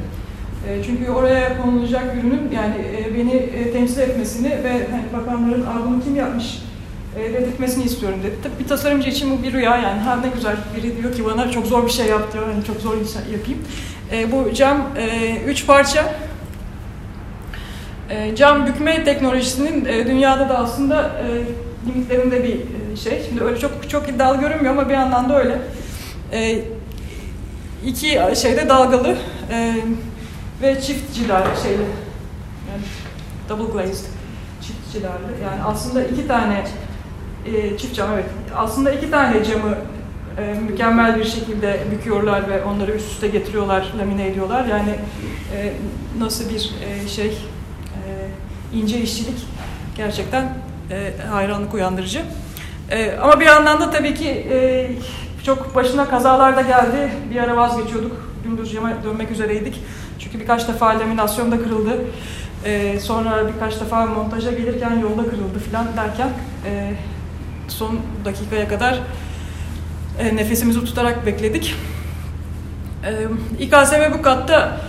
[0.70, 6.04] E, çünkü oraya konulacak ürünün yani e, beni e, temsil etmesini ve hani bakanların bunu
[6.04, 6.62] kim yapmış
[7.20, 8.36] e, dedirtmesini istiyorum dedi.
[8.44, 10.00] Tabii bir tasarımcı için bu bir rüya yani.
[10.00, 12.50] Ha ne güzel biri diyor ki bana çok zor bir şey yap diyor.
[12.50, 13.60] Yani çok zor bir şey yapayım.
[14.12, 16.13] E, bu cam e, üç parça.
[18.10, 21.26] E, cam bükme teknolojisinin e, dünyada da aslında e,
[21.89, 23.24] limitlerinde bir e, şey.
[23.30, 25.60] Şimdi öyle çok çok iddialı görünmüyor ama bir yandan da öyle.
[26.32, 26.62] E,
[27.86, 29.17] iki şeyde dalgalı
[29.52, 29.76] e,
[30.62, 31.82] ve çift cila şeyli.
[32.72, 32.84] Yani
[33.50, 34.06] double glazed.
[34.62, 35.43] çiftçilerle.
[35.43, 36.63] Yani aslında iki tane
[37.46, 38.26] e, çift cam evet.
[38.56, 39.76] Aslında iki tane camı
[40.38, 44.65] e, mükemmel bir şekilde büküyorlar ve onları üst üste getiriyorlar, lamine ediyorlar.
[44.65, 44.96] Yani
[45.56, 45.74] e,
[46.20, 47.38] nasıl bir e, şey
[48.74, 49.38] ince işçilik
[49.98, 50.54] gerçekten
[50.91, 52.22] e, hayranlık uyandırıcı.
[52.91, 54.89] E, ama bir yandan da tabii ki e,
[55.46, 57.12] çok başına kazalar da geldi.
[57.32, 58.34] Bir ara vazgeçiyorduk.
[58.43, 59.82] Gündüz dönmek üzereydik.
[60.20, 61.98] Çünkü birkaç defa laminasyon da kırıldı.
[62.65, 66.30] E, sonra birkaç defa montaja gelirken yolda kırıldı falan derken
[66.65, 66.93] e,
[67.67, 69.00] son dakikaya kadar
[70.20, 71.76] e, nefesimizi tutarak bekledik.
[73.06, 73.12] E,
[73.63, 74.82] İKSV bu katta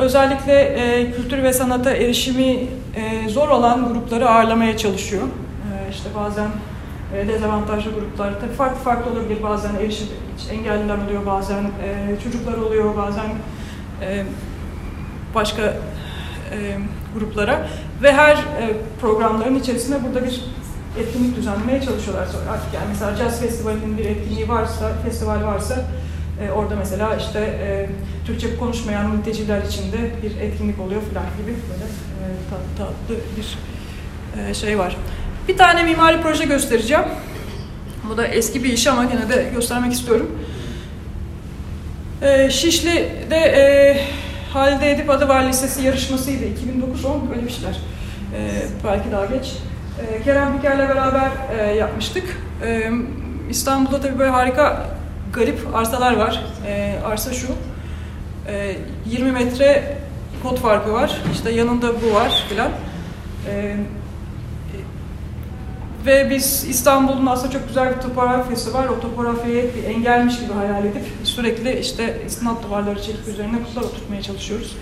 [0.00, 2.56] özellikle e, kültür ve sanata erişimi
[2.94, 5.22] e, zor olan grupları ağırlamaya çalışıyor.
[5.22, 6.48] E, işte bazen
[7.16, 9.42] e, dezavantajlı gruplar, tabii farklı farklı olabilir.
[9.42, 10.06] Bazen erişim
[10.50, 13.26] engelliler oluyor, bazen e, çocuklar oluyor, bazen
[14.02, 14.24] e,
[15.34, 16.78] başka e,
[17.14, 17.66] gruplara.
[18.02, 20.44] Ve her e, programların içerisinde burada bir
[20.98, 22.26] etkinlik düzenlemeye çalışıyorlar.
[22.50, 25.84] Artık yani mesela Jazz Festivali'nin bir etkinliği varsa, festival varsa
[26.46, 27.88] e, orada mesela işte e,
[28.26, 32.26] Türkçe konuşmayan mülteciler için de bir etkinlik oluyor falan gibi böyle e,
[32.78, 34.96] tatlı, bir şey var.
[35.48, 37.04] Bir tane mimari proje göstereceğim.
[38.10, 40.30] Bu da eski bir iş ama yine de göstermek istiyorum.
[42.50, 44.00] Şişli'de e,
[44.52, 46.44] Halide Edip Adıvar Lisesi yarışmasıydı.
[46.44, 47.80] 2009-10 öyle bir şeyler.
[48.36, 48.50] E,
[48.84, 49.52] belki daha geç.
[50.10, 52.24] E, Kerem Büker'le beraber e, yapmıştık.
[52.66, 52.90] E,
[53.50, 54.86] İstanbul'da tabii böyle harika
[55.32, 56.44] garip arsalar var.
[56.66, 57.46] E, arsa şu.
[58.48, 59.98] E, 20 metre
[60.42, 61.20] kod farkı var.
[61.32, 62.70] İşte yanında bu var filan.
[63.50, 63.76] E,
[66.06, 68.88] ve biz İstanbul'un aslında çok güzel bir topografyası var.
[68.88, 74.22] O topografyayı bir engelmiş gibi hayal edip sürekli işte istinat duvarları çekip üzerine kutular oturtmaya
[74.22, 74.76] çalışıyoruz.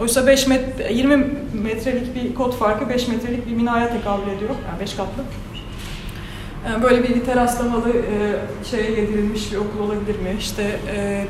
[0.00, 1.16] Oysa 5 met 20
[1.62, 4.50] metrelik bir kod farkı 5 metrelik bir binaya tekabül ediyor.
[4.70, 5.22] Yani 5 katlı.
[6.82, 8.36] Böyle bir teraslamalı e,
[8.70, 10.36] şeye yedirilmiş bir okul olabilir mi?
[10.38, 11.26] İşte e,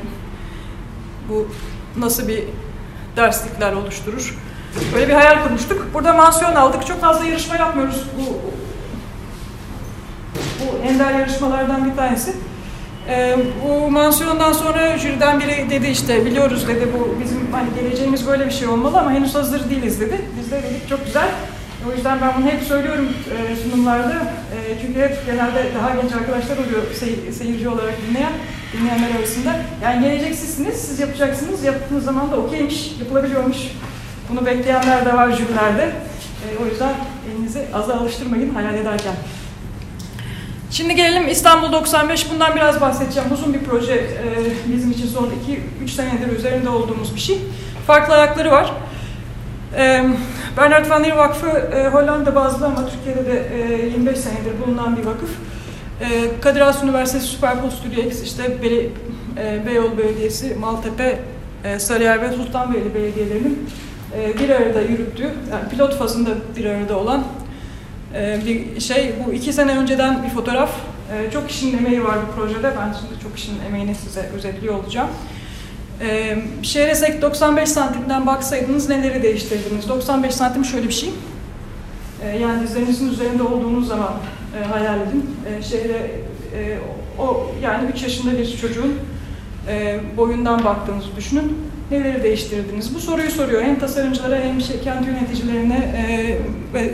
[1.29, 1.47] bu
[1.97, 2.43] nasıl bir
[3.15, 4.37] derslikler oluşturur?
[4.93, 5.87] Böyle bir hayal kurmuştuk.
[5.93, 6.85] Burada mansiyon aldık.
[6.87, 8.03] Çok fazla yarışma yapmıyoruz.
[8.19, 8.39] Bu,
[10.59, 12.35] bu ender yarışmalardan bir tanesi.
[13.09, 18.45] E, bu mansiyondan sonra jüriden biri dedi işte biliyoruz dedi bu bizim hani geleceğimiz böyle
[18.45, 20.21] bir şey olmalı ama henüz hazır değiliz dedi.
[20.39, 21.29] Biz de dedik çok güzel.
[21.89, 24.13] O yüzden ben bunu hep söylüyorum e, sunumlarda.
[24.55, 28.31] E, çünkü hep genelde daha genç arkadaşlar oluyor sey- seyirci olarak dinleyen,
[28.73, 29.55] dinleyenler arasında.
[29.83, 31.63] Yani gelecek sizsiniz, siz yapacaksınız.
[31.63, 33.57] Yaptığınız zaman da okeymiş, yapılabiliyormuş.
[34.29, 35.83] Bunu bekleyenler de var jürilerde.
[36.43, 36.93] E, o yüzden
[37.31, 39.13] elinizi aza alıştırmayın hayal ederken.
[40.71, 42.31] Şimdi gelelim İstanbul 95.
[42.31, 43.31] Bundan biraz bahsedeceğim.
[43.33, 44.19] Uzun bir proje e,
[44.75, 45.31] bizim için son
[45.85, 47.37] 2-3 senedir üzerinde olduğumuz bir şey.
[47.87, 48.71] Farklı ayakları var.
[49.77, 50.03] E,
[50.57, 53.45] Bernard van Leer Vakfı e, Hollanda bazlı ama Türkiye'de de
[53.83, 55.29] e, 25 senedir bulunan bir vakıf.
[56.01, 58.89] E, Kadir Has Üniversitesi Süperpol Studio X, işte Beli,
[59.37, 61.19] e, Beyoğlu Belediyesi, Maltepe,
[61.63, 63.69] e, Sarıyer ve Sultanbeyli Belediyelerinin
[64.17, 67.23] e, bir arada yürüttüğü, yani pilot fazında bir arada olan
[68.15, 69.13] e, bir şey.
[69.27, 70.71] Bu iki sene önceden bir fotoğraf.
[71.13, 72.71] E, çok kişinin emeği var bu projede.
[72.79, 75.09] Ben şimdi çok kişinin emeğini size özetliyor olacağım.
[76.01, 79.89] Ee, şehre 95 santimden baksaydınız neleri değiştirdiniz?
[79.89, 81.09] 95 santim şöyle bir şey.
[82.23, 84.13] Ee, yani dizlerinizin üzerinde olduğunuz zaman
[84.61, 85.35] e, hayal edin.
[85.47, 86.11] E, şehre
[86.55, 86.77] e,
[87.19, 88.99] o yani 3 yaşında bir çocuğun
[89.69, 91.57] e, boyundan baktığınızı düşünün.
[91.91, 92.95] Neleri değiştirdiniz?
[92.95, 95.93] Bu soruyu soruyor hem tasarımcılara hem şey, kent yöneticilerine
[96.73, 96.93] ve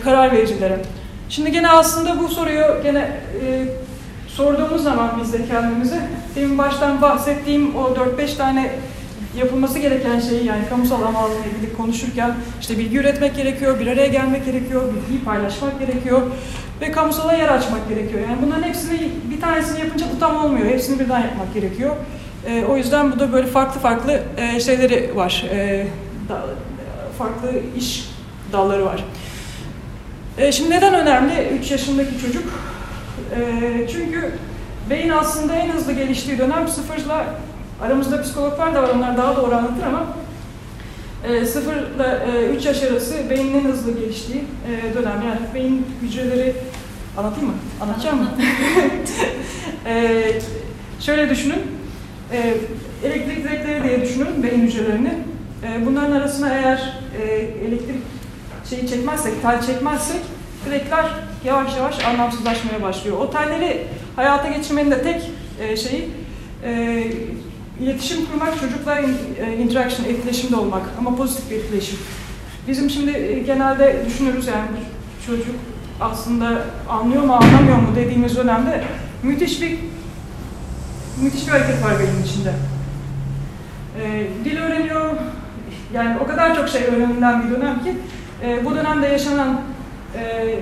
[0.00, 0.78] karar vericilere.
[1.28, 3.10] Şimdi gene aslında bu soruyu gene
[3.46, 3.64] e,
[4.36, 6.00] sorduğumuz zaman biz de kendimize
[6.36, 8.70] demin baştan bahsettiğim o 4-5 tane
[9.36, 14.44] yapılması gereken şeyi yani kamusal alanla ilgili konuşurken işte bilgi üretmek gerekiyor, bir araya gelmek
[14.44, 16.22] gerekiyor, bilgiyi paylaşmak gerekiyor
[16.80, 18.20] ve kamusala yer açmak gerekiyor.
[18.28, 20.66] Yani bunların hepsini bir tanesini yapınca bu tam olmuyor.
[20.66, 21.96] Hepsini birden yapmak gerekiyor.
[22.46, 25.46] E, o yüzden bu da böyle farklı farklı e, şeyleri var.
[25.50, 25.86] E,
[26.28, 26.42] da,
[27.18, 28.08] farklı iş
[28.52, 29.04] dalları var.
[30.38, 32.44] E, şimdi neden önemli 3 yaşındaki çocuk?
[33.36, 34.32] E, çünkü
[34.90, 37.24] beyin aslında en hızlı geliştiği dönem sıfırla
[37.82, 40.06] aramızda psikologlar da var onlar daha doğru anlatır ama
[41.28, 42.26] e, sıfırla
[42.56, 45.22] 3 e, yaş arası beynin en hızlı geliştiği e, dönem.
[45.26, 46.54] Yani beyin hücreleri
[47.16, 47.54] anlatayım mı?
[47.80, 48.30] Anlatacağım mı?
[49.86, 50.22] e,
[51.00, 51.62] şöyle düşünün.
[52.32, 52.54] E,
[53.04, 55.14] elektrik direkleri diye düşünün beyin hücrelerini.
[55.62, 57.24] E, bunların arasına eğer e,
[57.68, 57.96] elektrik
[58.70, 60.20] şeyi çekmezsek, tel çekmezsek
[60.66, 61.04] direkler
[61.44, 63.16] yavaş yavaş anlamsızlaşmaya başlıyor.
[63.18, 63.86] O telleri
[64.16, 65.30] hayata geçirmenin de tek
[65.60, 66.10] e, şeyi
[66.64, 67.02] e,
[67.80, 71.98] iletişim kurmak, çocukla e, interaction, etkileşimde olmak ama pozitif bir etkileşim.
[72.68, 74.66] Bizim şimdi e, genelde düşünürüz yani
[75.26, 75.56] çocuk
[76.00, 78.84] aslında anlıyor mu anlamıyor mu dediğimiz dönemde
[79.22, 79.78] müthiş bir
[81.22, 82.52] müthiş bir hareket var benim içinde.
[84.02, 85.10] E, dil öğreniyor,
[85.94, 87.96] yani o kadar çok şey öğrenilen bir dönem ki
[88.42, 89.60] e, bu dönemde yaşanan
[90.18, 90.54] e,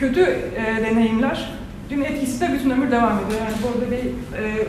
[0.00, 1.52] kötü e, deneyimler
[1.90, 3.40] dün etkisi de bütün ömür devam ediyor.
[3.40, 4.04] Yani burada bir
[4.44, 4.66] e,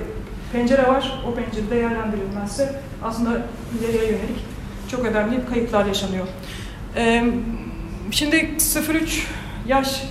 [0.53, 3.41] pencere var, o pencere değerlendirilmezse aslında
[3.79, 4.45] ileriye yönelik
[4.91, 6.27] çok önemli kayıplar yaşanıyor.
[6.95, 7.23] E,
[8.11, 9.23] şimdi 0-3
[9.67, 10.03] yaş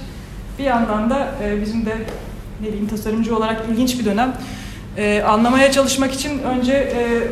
[0.59, 1.97] bir yandan da e, bizim de
[2.61, 4.37] ne diyeyim tasarımcı olarak ilginç bir dönem.
[4.97, 7.23] E, anlamaya çalışmak için önce e,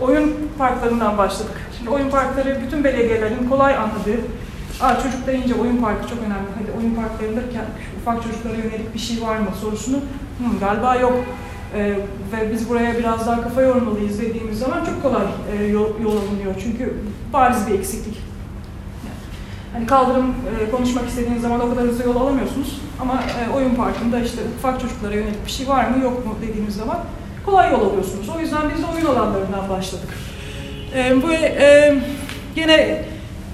[0.00, 1.56] oyun parklarından başladık.
[1.78, 4.20] Şimdi oyun parkları bütün belediyelerin kolay anladığı,
[4.80, 6.48] Aa, çocuk deyince oyun parkı çok önemli.
[6.58, 7.40] Hadi oyun parklarında
[8.00, 11.24] ufak çocuklara yönelik bir şey var mı sorusunu Hı, galiba yok.
[11.74, 11.94] Ee,
[12.32, 16.54] ve biz buraya biraz daha kafa yormalıyız dediğimiz zaman çok kolay e, yol, yol alınıyor.
[16.62, 16.94] Çünkü
[17.32, 18.18] bariz bir eksiklik.
[19.72, 22.80] Hani kaldırım e, konuşmak istediğiniz zaman o kadar hızlı yol alamıyorsunuz.
[23.00, 26.74] Ama e, oyun parkında işte ufak çocuklara yönelik bir şey var mı yok mu dediğiniz
[26.74, 26.98] zaman
[27.46, 28.28] kolay yol alıyorsunuz.
[28.36, 30.08] O yüzden biz de oyun alanlarından başladık.
[30.94, 31.98] E, bu e,
[32.56, 33.04] yine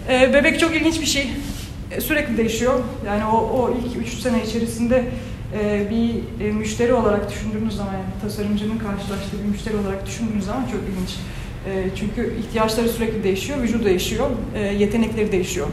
[0.09, 1.30] e, bebek çok ilginç bir şey.
[1.90, 2.80] E, sürekli değişiyor.
[3.07, 5.05] Yani o, o ilk 3 sene içerisinde
[5.61, 10.62] e, bir e, müşteri olarak düşündüğünüz zaman, yani tasarımcının karşılaştığı bir müşteri olarak düşündüğünüz zaman
[10.62, 11.11] çok ilginç.
[11.66, 15.66] E, çünkü ihtiyaçları sürekli değişiyor, vücudu değişiyor, e, yetenekleri değişiyor.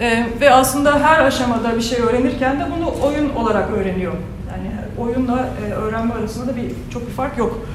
[0.00, 4.12] E, ve aslında her aşamada bir şey öğrenirken de bunu oyun olarak öğreniyor.
[4.50, 7.66] Yani oyunla e, öğrenme arasında da bir çok bir fark yok.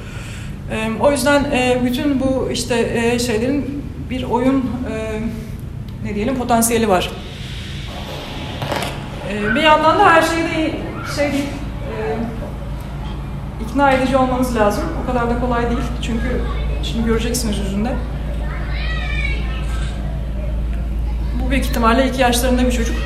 [0.70, 5.20] E, o yüzden e, bütün bu işte e, şeylerin bir oyun e,
[6.04, 7.10] ne diyelim potansiyeli var.
[9.30, 10.70] E, bir yandan da her şeyde
[11.16, 11.44] şey değil,
[11.98, 12.16] e,
[13.64, 14.84] ikna edici olmanız lazım.
[15.02, 16.40] O kadar da kolay değil çünkü
[16.82, 17.92] şimdi göreceksiniz yüzünde.
[21.42, 22.96] Bu büyük ihtimalle iki yaşlarında bir çocuk.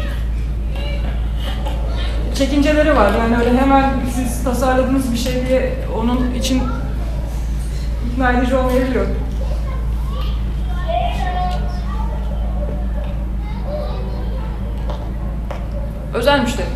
[2.34, 3.12] Çekinceleri var.
[3.18, 6.62] Yani öyle hemen siz tasarladığınız bir şey diye onun için
[8.12, 9.07] ikna edici olmayabiliyor.
[16.14, 16.66] Özel müşteri.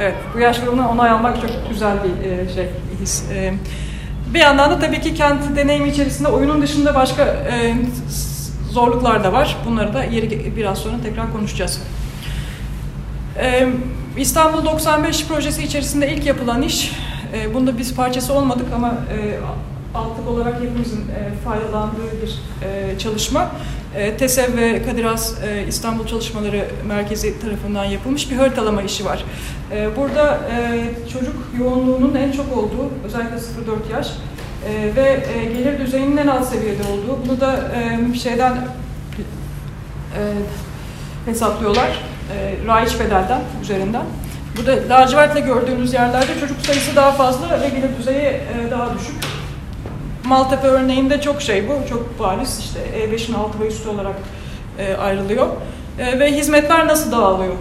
[0.00, 3.30] Evet, bu yaş grubuna onay almak çok güzel bir e, şey, his.
[3.30, 3.54] E,
[4.34, 7.74] bir yandan da tabii ki kent deneyimi içerisinde oyunun dışında başka e,
[8.70, 9.56] zorluklar da var.
[9.66, 11.82] Bunları da yeri biraz sonra tekrar konuşacağız.
[14.16, 16.92] İstanbul 95 projesi içerisinde ilk yapılan iş,
[17.54, 18.94] bunda biz parçası olmadık ama
[19.94, 23.50] altlık olarak hepimizin e, faydalandığı bir e, çalışma.
[23.96, 29.24] E, TESEV ve Kadir Has e, İstanbul Çalışmaları Merkezi tarafından yapılmış bir haritalama işi var.
[29.72, 33.40] E, burada e, çocuk yoğunluğunun en çok olduğu, özellikle 0-4
[33.92, 34.08] yaş
[34.68, 37.70] e, ve e, gelir düzeyinin en alt seviyede olduğu, bunu da
[38.12, 38.52] e, şeyden
[40.16, 40.20] e,
[41.26, 44.04] hesaplıyorlar, e, raiç bedelden üzerinden.
[44.56, 49.37] Burada lacivertle gördüğünüz yerlerde çocuk sayısı daha fazla ve gelir düzeyi e, daha düşük.
[50.28, 54.14] Maltepe örneğinde çok şey bu, çok bariz işte E5'in altı ve üstü olarak
[54.78, 55.46] e, ayrılıyor.
[55.98, 57.54] E, ve hizmetler nasıl dağılıyor?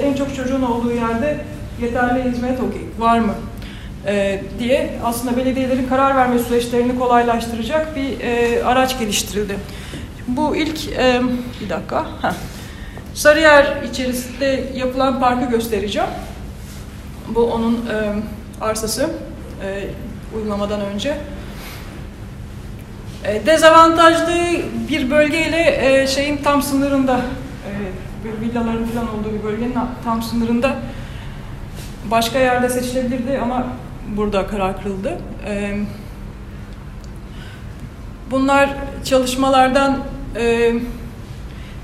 [0.00, 1.44] E, en çok çocuğun olduğu yerde
[1.82, 2.58] yeterli hizmet
[2.98, 3.34] var mı?
[4.58, 8.16] Diye aslında belediyelerin karar verme süreçlerini kolaylaştıracak bir
[8.64, 9.56] araç geliştirildi.
[10.28, 10.88] Bu ilk,
[11.60, 12.06] bir dakika.
[13.14, 16.08] Sarıyer içerisinde yapılan parkı göstereceğim.
[17.28, 17.84] Bu onun
[18.60, 19.10] arsası.
[20.34, 21.18] Uygulamadan önce.
[23.24, 24.32] E, dezavantajlı
[24.88, 27.20] bir bölgeyle e, şeyin tam sınırında,
[28.26, 29.74] e, villaların falan olduğu bir bölgenin
[30.04, 30.76] tam sınırında
[32.10, 33.66] başka yerde seçilebilirdi ama
[34.16, 35.18] burada karar kırıldı.
[35.46, 35.78] E,
[38.30, 38.70] bunlar
[39.04, 39.98] çalışmalardan
[40.36, 40.74] e,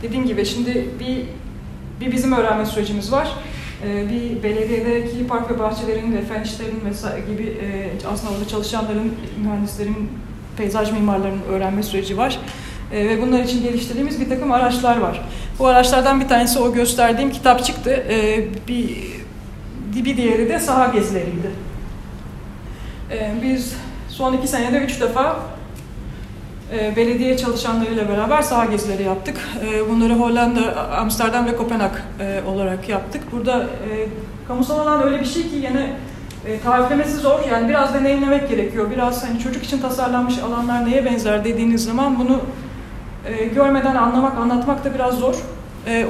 [0.02, 1.26] dediğim gibi şimdi bir
[2.00, 3.28] bir bizim öğrenme sürecimiz var.
[3.86, 9.14] Ee, bir belediyedeki park ve bahçelerin ve fen işlerinin vesaire gibi e, aslında orada çalışanların,
[9.44, 10.08] mühendislerin,
[10.56, 12.38] peyzaj mimarlarının öğrenme süreci var.
[12.92, 15.24] E, ve bunlar için geliştirdiğimiz bir takım araçlar var.
[15.58, 17.90] Bu araçlardan bir tanesi o gösterdiğim kitap çıktı.
[17.90, 18.98] E, bir,
[20.04, 21.50] bir diğeri de saha gezileriydi.
[23.42, 23.76] Biz
[24.08, 25.36] son iki senede üç defa
[26.72, 29.36] e, belediye çalışanlarıyla beraber saha gezileri yaptık.
[29.64, 33.22] E, bunları Hollanda, Amsterdam ve Kopenhag e, olarak yaptık.
[33.32, 33.66] Burada
[34.48, 35.90] kamusal alan öyle bir şey ki yine
[36.64, 37.40] tariflemesi zor.
[37.50, 38.90] Yani biraz deneyimlemek gerekiyor.
[38.90, 42.40] Biraz hani çocuk için tasarlanmış alanlar neye benzer dediğiniz zaman bunu
[43.54, 45.34] görmeden anlamak, anlatmak da biraz zor.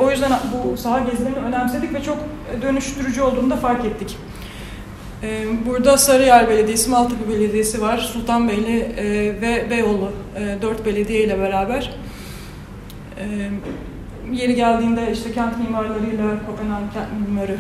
[0.03, 2.17] O yüzden bu saha gezilerini önemsedik ve çok
[2.63, 4.17] dönüştürücü olduğunu da fark ettik.
[5.23, 9.05] E, burada Sarıyer Belediyesi, Maltepe Belediyesi var, Sultanbeyli e,
[9.41, 11.95] ve Beyoğlu e, dört belediye ile beraber.
[13.19, 13.51] E,
[14.33, 17.57] yeri geldiğinde işte kent mimarlarıyla Kopenhag kent mimarı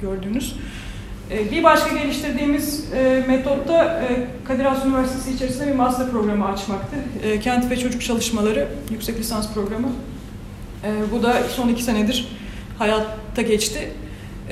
[0.00, 0.56] gördüğünüz.
[1.52, 2.84] Bir başka geliştirdiğimiz
[3.28, 4.02] metotta
[4.44, 6.96] Kadir Has Üniversitesi içerisinde bir master programı açmaktı.
[7.42, 9.88] Kent ve çocuk çalışmaları yüksek lisans programı.
[11.12, 12.28] Bu da son iki senedir
[12.78, 13.90] hayatta geçti.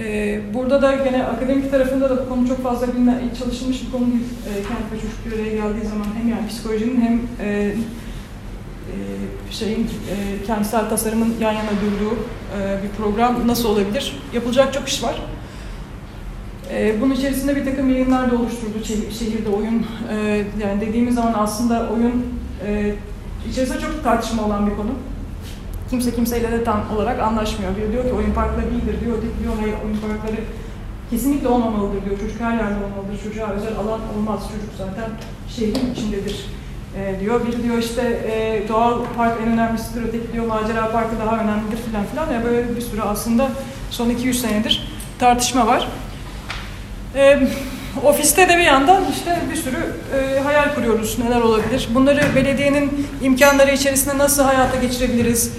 [0.00, 4.06] E, burada da gene akademik tarafında da bu konu çok fazla bilinen, çalışılmış bir konu
[4.06, 4.24] değil.
[4.48, 7.74] E, kent ve çocuk bir araya geldiği zaman hem yani psikolojinin hem e,
[8.90, 8.94] e,
[9.50, 12.14] şeyin e, kentsel tasarımın yan yana durduğu
[12.58, 14.18] e, bir program nasıl olabilir?
[14.32, 15.22] Yapılacak çok iş var.
[17.00, 18.84] Bunun içerisinde bir takım yayınlar da oluşturdu
[19.18, 19.86] şehirde oyun.
[20.62, 22.24] Yani dediğimiz zaman aslında oyun
[23.50, 24.90] içerisinde çok tartışma olan bir konu.
[25.90, 27.76] Kimse kimseyle de tam olarak anlaşmıyor.
[27.76, 30.40] Biri diyor ki oyun parkları iyidir diyor, diyor hayır oyun parkları
[31.10, 32.18] kesinlikle olmamalıdır diyor.
[32.20, 34.40] Çocuk her yerde olmalıdır, çocuğa özel alan olmaz.
[34.52, 35.10] Çocuk zaten
[35.48, 36.46] şehrin içindedir
[36.96, 37.46] e, diyor.
[37.46, 42.04] Biri diyor işte e, doğal park en önemlisidir, öteki diyor macera parkı daha önemlidir filan
[42.06, 42.32] filan.
[42.32, 43.48] Yani böyle bir sürü aslında
[43.90, 44.88] son 200 senedir
[45.18, 45.88] tartışma var.
[47.14, 47.48] E,
[48.04, 49.76] ofiste de bir yandan işte bir sürü
[50.16, 51.88] e, hayal kuruyoruz neler olabilir.
[51.94, 55.52] Bunları belediyenin imkanları içerisinde nasıl hayata geçirebiliriz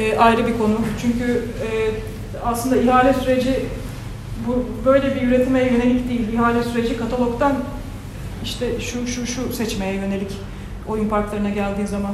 [0.00, 0.76] e, ayrı bir konu.
[1.02, 1.90] Çünkü e,
[2.44, 3.66] aslında ihale süreci
[4.46, 6.32] bu böyle bir üretime yönelik değil.
[6.32, 7.52] İhale süreci katalogdan
[8.44, 10.32] işte şu şu şu seçmeye yönelik
[10.88, 12.12] oyun parklarına geldiği zaman.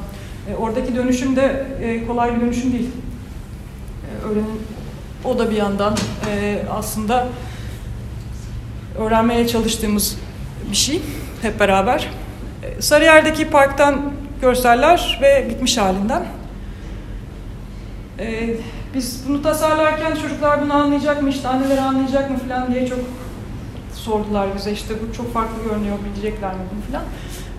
[0.51, 2.89] E, oradaki dönüşüm de e, kolay bir dönüşüm değil.
[4.11, 4.61] E, öğrenin,
[5.25, 5.97] o da bir yandan
[6.31, 7.29] e, aslında
[8.99, 10.19] öğrenmeye çalıştığımız
[10.71, 11.03] bir şey
[11.43, 12.11] hep beraber.
[12.63, 16.27] E, Sarıyer'deki parktan görseller ve bitmiş halinden.
[18.19, 18.55] E,
[18.95, 22.99] biz bunu tasarlarken çocuklar bunu anlayacak mı, işte anneler anlayacak mı falan diye çok
[23.95, 24.73] sordular bize.
[24.73, 27.05] işte bu çok farklı görünüyor, bilecekler mi bunu falan.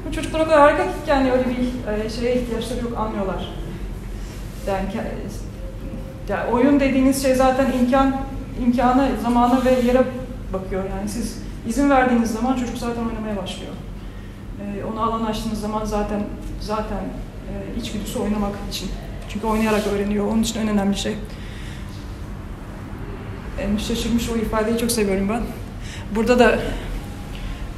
[0.08, 3.54] Bu çocuklar o kadar harika ki yani öyle bir e, şeye ihtiyaçları yok, anlıyorlar.
[4.68, 4.86] Yani,
[6.30, 8.16] yani oyun dediğiniz şey zaten imkan,
[8.66, 10.04] imkana, zamana ve yere
[10.54, 10.84] bakıyor.
[10.98, 11.38] Yani siz
[11.68, 13.72] izin verdiğiniz zaman çocuk zaten oynamaya başlıyor.
[14.62, 16.24] Ee, onu alan açtığınız zaman zaten
[16.62, 17.04] zaten
[17.50, 18.90] e, içgüdüsü oynamak için.
[19.30, 20.28] Çünkü oynayarak öğreniyor.
[20.28, 21.16] Onun için en önemli şey.
[23.62, 25.42] En şaşırmış o ifadeyi çok seviyorum ben.
[26.16, 26.60] Burada da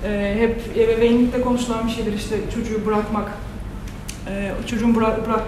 [0.05, 3.31] e, hep ebeveynlikte konuşulan bir şeydir işte çocuğu bırakmak.
[4.29, 5.43] E, çocuğun bırak, bırak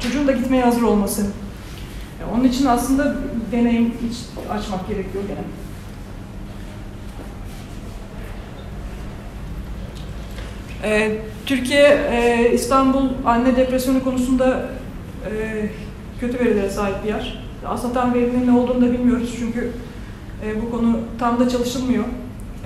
[0.00, 1.22] çocuğun da gitmeye hazır olması.
[1.22, 3.16] E, onun için aslında
[3.52, 4.16] deneyim hiç
[4.50, 5.44] açmak gerekiyor gene.
[10.84, 14.83] Ee, Türkiye, e, İstanbul anne depresyonu konusunda e,
[16.20, 17.44] kötü verilere sahip bir yer.
[17.66, 19.70] Aslında tam verinin ne olduğunu da bilmiyoruz çünkü
[20.44, 22.04] e, bu konu tam da çalışılmıyor.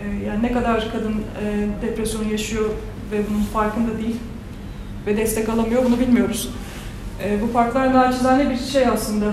[0.05, 2.71] E, yani ne kadar kadın e, depresyon yaşıyor
[3.13, 4.17] ve bunun farkında değil
[5.07, 6.51] ve destek alamıyor bunu bilmiyoruz.
[7.25, 9.33] E, bu parklar naçizane bir şey aslında,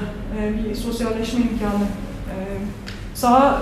[0.69, 1.84] bir sosyalleşme imkanı.
[1.84, 2.36] E,
[3.13, 3.61] saha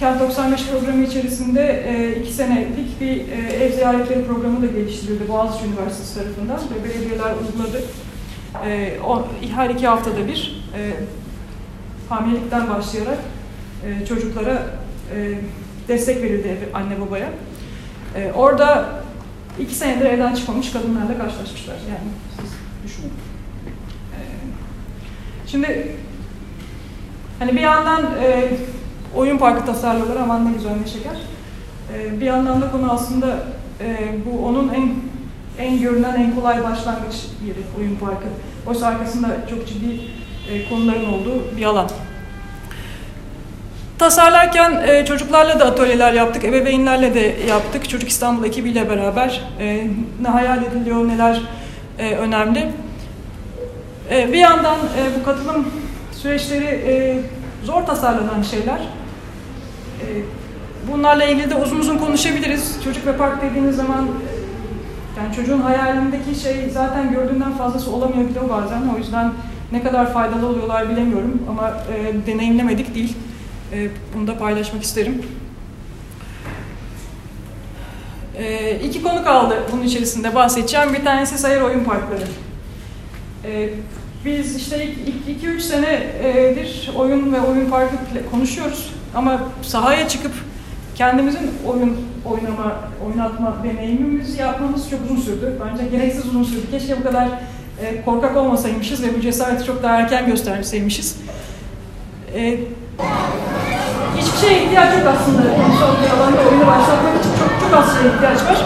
[0.00, 1.84] Kent 95 programı içerisinde
[2.22, 3.28] iki senelik bir
[3.60, 7.82] ev ziyaretleri programı da geliştirildi Boğaziçi Üniversitesi tarafından ve belediyeler uyguladı.
[8.66, 10.92] E, o, her iki haftada bir e,
[12.08, 13.18] hamilelikten başlayarak
[13.86, 14.62] e, çocuklara
[15.14, 15.38] e,
[15.88, 17.28] destek verildi anne babaya.
[18.16, 18.88] E, orada
[19.60, 21.74] iki senedir evden çıkmamış kadınlarla karşılaşmışlar.
[21.74, 22.50] Yani siz
[22.84, 23.12] düşünün.
[24.12, 24.18] E,
[25.46, 25.96] şimdi
[27.38, 28.50] hani bir yandan e,
[29.14, 31.16] oyun parkı tasarlıyorlar aman ne güzel ne şeker.
[31.94, 33.38] E, bir yandan da konu aslında
[33.80, 34.94] e, bu onun en
[35.60, 37.14] en görünen en kolay başlangıç
[37.46, 38.26] yeri oyun parkı.
[38.66, 40.00] Oysa arkasında çok ciddi
[40.50, 41.90] e, konuların olduğu bir alan.
[43.98, 47.88] Tasarlarken e, çocuklarla da atölyeler yaptık, ebeveynlerle de yaptık.
[47.88, 49.86] Çocuk İstanbul ekibiyle beraber e,
[50.22, 51.40] ne hayal ediliyor, neler
[51.98, 52.68] e, önemli.
[54.10, 55.66] E, bir yandan e, bu katılım
[56.12, 57.18] süreçleri e,
[57.64, 58.78] zor tasarlanan şeyler.
[60.00, 60.06] E,
[60.92, 62.76] bunlarla ilgili de uzun uzun konuşabiliriz.
[62.84, 64.08] Çocuk ve park dediğiniz zaman
[65.20, 68.82] yani çocuğun hayalindeki şey zaten gördüğünden fazlası olamayabiliyor bazen.
[68.94, 69.32] O yüzden
[69.72, 73.16] ne kadar faydalı oluyorlar bilemiyorum ama e, deneyimlemedik değil.
[73.72, 75.22] E, bunu da paylaşmak isterim.
[78.38, 80.94] E, iki konu kaldı bunun içerisinde bahsedeceğim.
[80.94, 82.24] Bir tanesi sayır oyun parkları.
[83.44, 83.68] E,
[84.24, 84.88] biz işte
[85.44, 87.96] 2-3 senedir oyun ve oyun parkı
[88.30, 90.32] konuşuyoruz ama sahaya çıkıp
[90.94, 92.72] kendimizin oyun oynama,
[93.06, 95.60] oynatma deneyimimizi yapmamız çok uzun sürdü.
[95.64, 96.70] Bence gereksiz uzun sürdü.
[96.70, 97.28] Keşke bu kadar
[97.82, 101.16] e, korkak olmasaymışız ve bu cesareti çok daha erken gösterseymişiz.
[102.34, 102.58] E,
[104.16, 105.42] hiçbir şeye ihtiyaç yok aslında.
[105.78, 108.64] Son bir alanda oyunu başlatmak için çok çok az şeye ihtiyaç var.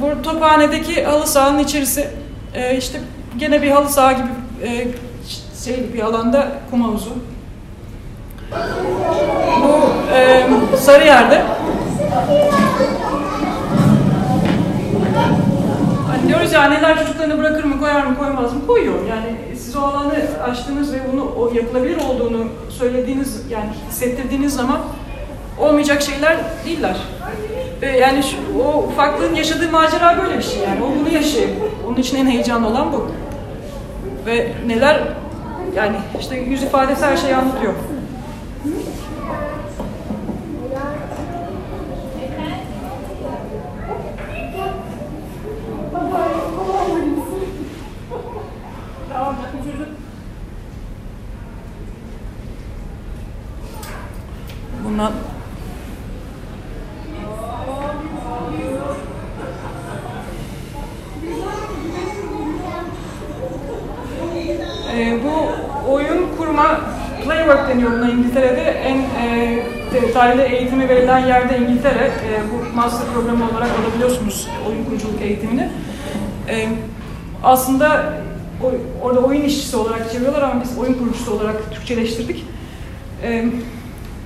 [0.00, 2.08] Bu tophanedeki halı sahanın içerisi
[2.54, 3.00] e, işte
[3.38, 4.28] gene bir halı saha gibi
[4.62, 4.88] e,
[5.64, 7.10] şey bir alanda kum havuzu.
[9.62, 10.46] Bu e,
[10.76, 11.42] Sarıyer'de
[16.08, 18.66] Hani diyoruz ya anneler çocuklarını bırakır mı, koyar mı, koymaz mı?
[18.66, 18.94] Koyuyor.
[18.94, 20.12] Yani siz o alanı
[20.50, 24.78] açtığınız ve bunu o yapılabilir olduğunu söylediğiniz, yani hissettirdiğiniz zaman
[25.58, 26.36] olmayacak şeyler
[26.66, 26.96] değiller.
[27.82, 30.80] Ve yani şu, o ufaklığın yaşadığı macera böyle bir şey yani.
[30.82, 31.48] O bunu yaşıyor.
[31.88, 33.06] Onun için en heyecanlı olan bu.
[34.26, 35.00] Ve neler,
[35.76, 37.74] yani işte yüz ifadesi her şeyi anlatıyor.
[54.98, 55.12] Bundan
[64.94, 66.80] Ee, bu oyun kurma
[67.24, 69.58] playwork deniyor buna İngiltere'de en e,
[69.94, 72.04] detaylı eğitimi verilen yerde İngiltere.
[72.04, 75.68] E, bu master programı olarak alabiliyorsunuz oyun kuruculuk eğitimini.
[76.48, 76.68] E,
[77.44, 78.14] aslında
[78.62, 78.72] o,
[79.02, 82.44] orada oyun işçisi olarak çeviriyorlar ama biz oyun kurucusu olarak Türkçeleştirdik.
[83.22, 83.44] E,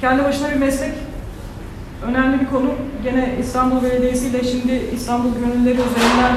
[0.03, 0.92] kendi başına bir meslek,
[2.07, 2.70] önemli bir konu.
[3.05, 6.32] Gene İstanbul Belediyesi ile şimdi İstanbul Gönülleri üzerinden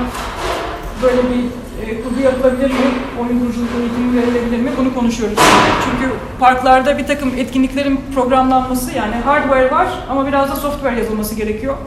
[1.03, 1.43] böyle bir
[1.85, 2.85] e, kurgu yapılabilir mi?
[3.21, 4.71] Oyun kuruculuk eğitimi verilebilir mi?
[4.77, 5.39] Bunu konuşuyoruz.
[5.83, 11.77] Çünkü parklarda bir takım etkinliklerin programlanması yani hardware var ama biraz da software yazılması gerekiyor.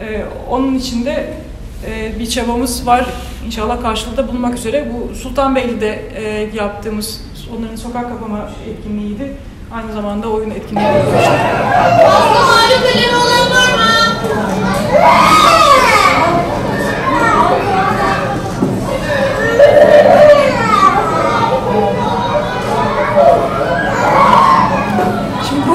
[0.00, 1.34] E, onun için de
[1.86, 3.06] e, bir çabamız var.
[3.46, 4.92] İnşallah karşılığında bulunmak üzere.
[4.94, 7.20] Bu Sultanbeyli'de e, yaptığımız
[7.58, 9.36] onların sokak kapama etkinliğiydi.
[9.72, 10.86] Aynı zamanda oyun etkinliği.
[10.86, 13.90] Fazla mağlup kalemi olan var mı?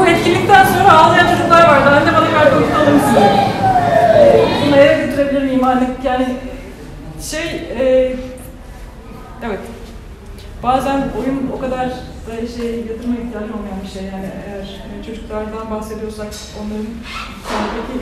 [0.08, 1.90] Etkinlikten sonra ağlayan çocuklar vardı.
[1.90, 3.02] Anne bana karton alır
[4.66, 5.90] Bunu eve götürebilir miyim anne?
[6.04, 6.28] Yani
[7.32, 7.46] şey,
[7.80, 8.16] e,
[9.46, 9.60] evet.
[10.64, 11.90] Bazen oyun o kadar
[12.28, 14.04] da şey yatırma ihtiyacı olmayan bir şey.
[14.04, 16.28] Yani eğer e, çocuklardan bahsediyorsak,
[16.60, 16.88] onların
[17.50, 17.96] sahadaki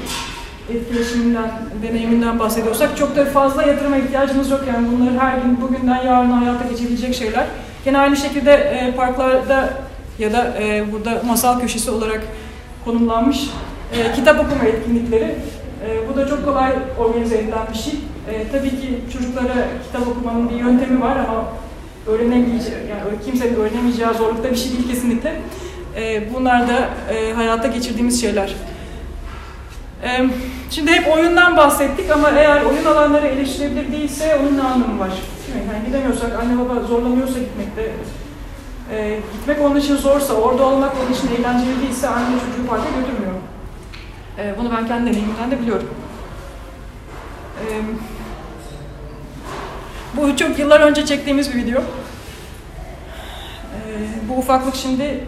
[0.70, 1.52] etkileşiminden,
[1.84, 4.62] deneyiminden bahsediyorsak çok da fazla yatırıma ihtiyacımız yok.
[4.68, 7.46] Yani bunları her gün, bugünden yarına hayata geçebilecek şeyler.
[7.86, 9.70] Gene aynı şekilde e, parklarda
[10.20, 12.22] ya da e, burada masal köşesi olarak
[12.86, 13.50] konumlanmış
[13.98, 15.36] e, kitap okuma etkinlikleri.
[15.88, 17.94] E, bu da çok kolay organize edilen bir şey.
[18.30, 21.46] E, tabii ki çocuklara kitap okumanın bir yöntemi var ama
[22.08, 25.42] öğrenemeyeceği, yani kimsenin öğrenemeyeceği zorlukta bir şey değil kesinlikle.
[25.96, 28.56] E, bunlar da e, hayata geçirdiğimiz şeyler.
[30.04, 30.30] E,
[30.70, 35.10] şimdi hep oyundan bahsettik ama eğer oyun alanları eleştirilebilir değilse onun ne anlamı var?
[35.10, 35.74] Değil mi?
[35.74, 37.92] Yani gidemiyorsak, anne baba zorlamıyorsa gitmekte,
[38.92, 43.34] e, gitmek onun için zorsa, orada olmak onun için eğlenceli değilse anne çocuğu parka götürmüyor.
[44.38, 45.88] E, bunu ben kendi deneyimimden de biliyorum.
[50.18, 51.82] Bu çok yıllar önce çektiğimiz bir video.
[51.82, 51.84] E,
[54.30, 55.24] bu ufaklık şimdi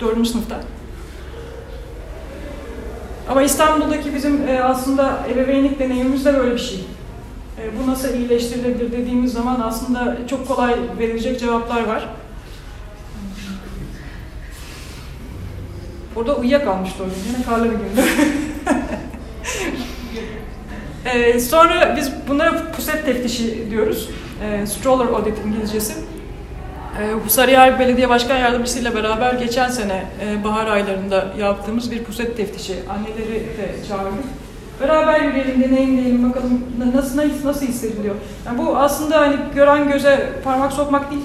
[0.00, 0.24] 3-4.
[0.24, 0.60] sınıfta.
[3.28, 6.84] Ama İstanbul'daki bizim e, aslında ebeveynlik deneyimimiz de böyle bir şey.
[7.58, 12.08] E, bu nasıl iyileştirilebilir dediğimiz zaman aslında çok kolay verilecek cevaplar var.
[16.16, 17.32] Orada uyuyakalmıştı o gün.
[17.32, 18.08] Yine karlı bir gündü.
[21.14, 24.10] Ee, sonra biz bunlara puset teftişi diyoruz.
[24.42, 25.92] Ee, stroller audit İngilizcesi.
[25.92, 32.74] Ee, Sarıyer Belediye Başkan Yardımcısıyla beraber geçen sene e, bahar aylarında yaptığımız bir puset teftişi.
[32.88, 34.24] Anneleri de çağırdık.
[34.82, 36.62] Beraber yürüyelim, deneyimleyelim, bakalım
[36.94, 38.14] nasıl nasıl, nasıl hissediliyor.
[38.46, 41.24] Yani bu aslında hani gören göze parmak sokmak değil.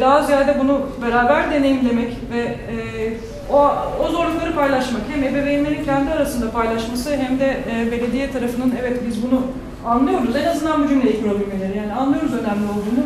[0.00, 3.12] Daha ziyade bunu beraber deneyimlemek ve e,
[3.52, 3.70] o,
[4.04, 5.02] o zorlukları paylaşmak.
[5.12, 9.42] Hem ebeveynlerin kendi arasında paylaşması hem de e, belediye tarafının evet biz bunu
[9.86, 10.36] anlıyoruz.
[10.36, 11.76] En azından bu cümleyi kurabilmeleri.
[11.76, 13.04] Yani anlıyoruz önemli olduğunu.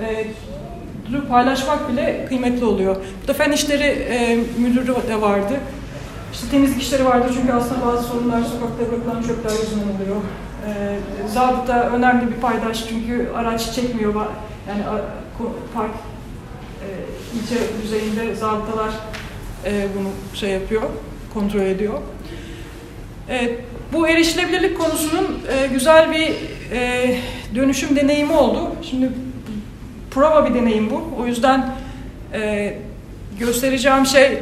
[0.00, 0.26] E,
[1.28, 2.96] paylaşmak bile kıymetli oluyor.
[3.20, 5.60] Burada fen işleri e, müdürü de vardı.
[6.32, 10.16] İşte temizlik işleri vardı çünkü aslında bazı sorunlar sokakta bırakılan çöpler yüzünden oluyor.
[10.66, 14.14] E, zabıta önemli bir paydaş çünkü araç çekmiyor.
[14.68, 14.82] Yani
[15.74, 15.90] park
[16.82, 16.86] e,
[17.38, 18.90] ilçe düzeyinde zabıtalar
[19.66, 20.82] e, bunu şey yapıyor,
[21.34, 21.94] kontrol ediyor.
[23.28, 23.50] E,
[23.92, 26.34] bu erişilebilirlik konusunun e, güzel bir
[26.72, 27.16] e,
[27.54, 28.72] dönüşüm deneyimi oldu.
[28.90, 29.10] Şimdi
[30.10, 31.22] prova bir deneyim bu.
[31.22, 31.74] O yüzden
[32.32, 32.74] e,
[33.38, 34.38] göstereceğim şey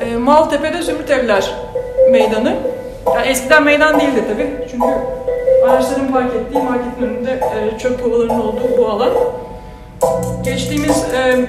[0.00, 1.54] e, Maltepe'de Zümrüt Evler
[2.10, 2.56] Meydanı.
[3.14, 4.50] Yani eskiden meydan değildi tabii.
[4.70, 4.86] Çünkü
[5.68, 9.12] araçların park ettiği marketin önünde e, çöp kovalarının olduğu bu alan.
[10.44, 11.48] Geçtiğimiz e,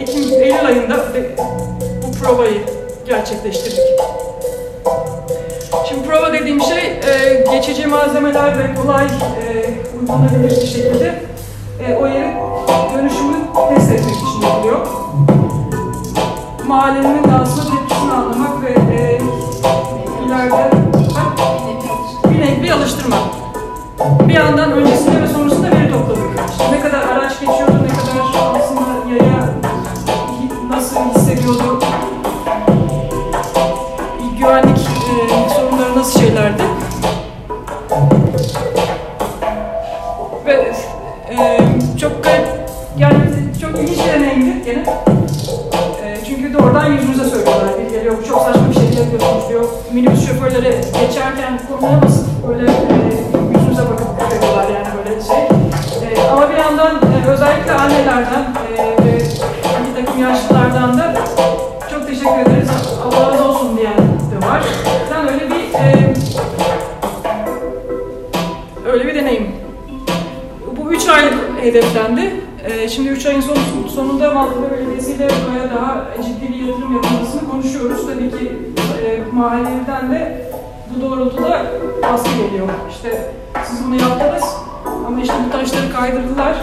[0.00, 0.96] Ekim, Eylül ayında
[2.02, 2.60] bu provayı
[3.06, 3.80] gerçekleştirdik.
[5.88, 9.10] Şimdi prova dediğim şey e, geçici malzemeler ve kolay e,
[10.00, 11.14] uygulanabilir bir şekilde
[11.86, 12.34] e, o yerin
[12.94, 13.36] dönüşümünü
[13.68, 14.86] test etmek için yapılıyor.
[16.66, 19.20] Mahallenin aslında tepkisini anlamak ve e,
[20.26, 20.70] ileride
[22.30, 22.72] bir nevi
[24.28, 26.22] bir yandan öncesinde ve sonrasında veri topladık.
[26.50, 29.54] İşte ne kadar araç geçiyordu, ne kadar aslında yaya
[30.70, 31.80] nasıl hissediyordu,
[34.38, 36.62] güvenlik e, sorunları nasıl şeylerdi.
[40.46, 40.72] Ve
[41.30, 41.58] e,
[42.00, 42.46] çok garip,
[42.98, 43.16] yani
[43.60, 44.84] çok ilginç bir deneyimdi gene.
[46.04, 47.78] E, çünkü doğrudan yüzünüze söylüyorlar.
[47.90, 49.64] Geliyor, bu çok saçma bir şekilde yapıyorsunuz diyor.
[49.92, 53.05] Minibüs şoförleri geçerken konuyamasın, böyle e,
[57.36, 58.44] özellikle annelerden
[58.78, 59.18] e, ve
[59.86, 61.14] bir takım yaşlılardan da
[61.90, 62.68] çok teşekkür ederiz,
[63.04, 64.62] Allah razı olsun diyen de var.
[65.12, 66.14] Yani öyle bir e,
[68.92, 69.46] öyle bir deneyim.
[70.76, 72.40] Bu üç aylık hedeflendi.
[72.64, 73.56] E, şimdi üç ayın son,
[73.94, 78.06] sonunda Maltepe Belediyesi buraya daha ciddi bir yatırım yapılmasını konuşuyoruz.
[78.06, 78.52] Tabii ki
[79.04, 80.50] e, mahalleden de
[80.90, 81.66] bu doğrultuda
[82.02, 82.68] baskı geliyor.
[82.90, 83.32] İşte
[83.64, 84.44] siz bunu yaptınız
[85.06, 86.56] ama işte bu taşları kaydırdılar.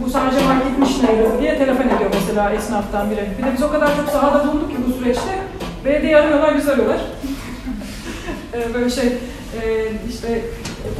[0.00, 3.28] Bu işine yarıyor diye telefon ediyor mesela esnaftan biri.
[3.38, 5.38] Bir de biz o kadar çok sahada bulunduk ki bu süreçte.
[5.84, 7.00] Belediye arıyorlar, biz arıyorlar.
[8.54, 10.44] e, böyle şey, e, işte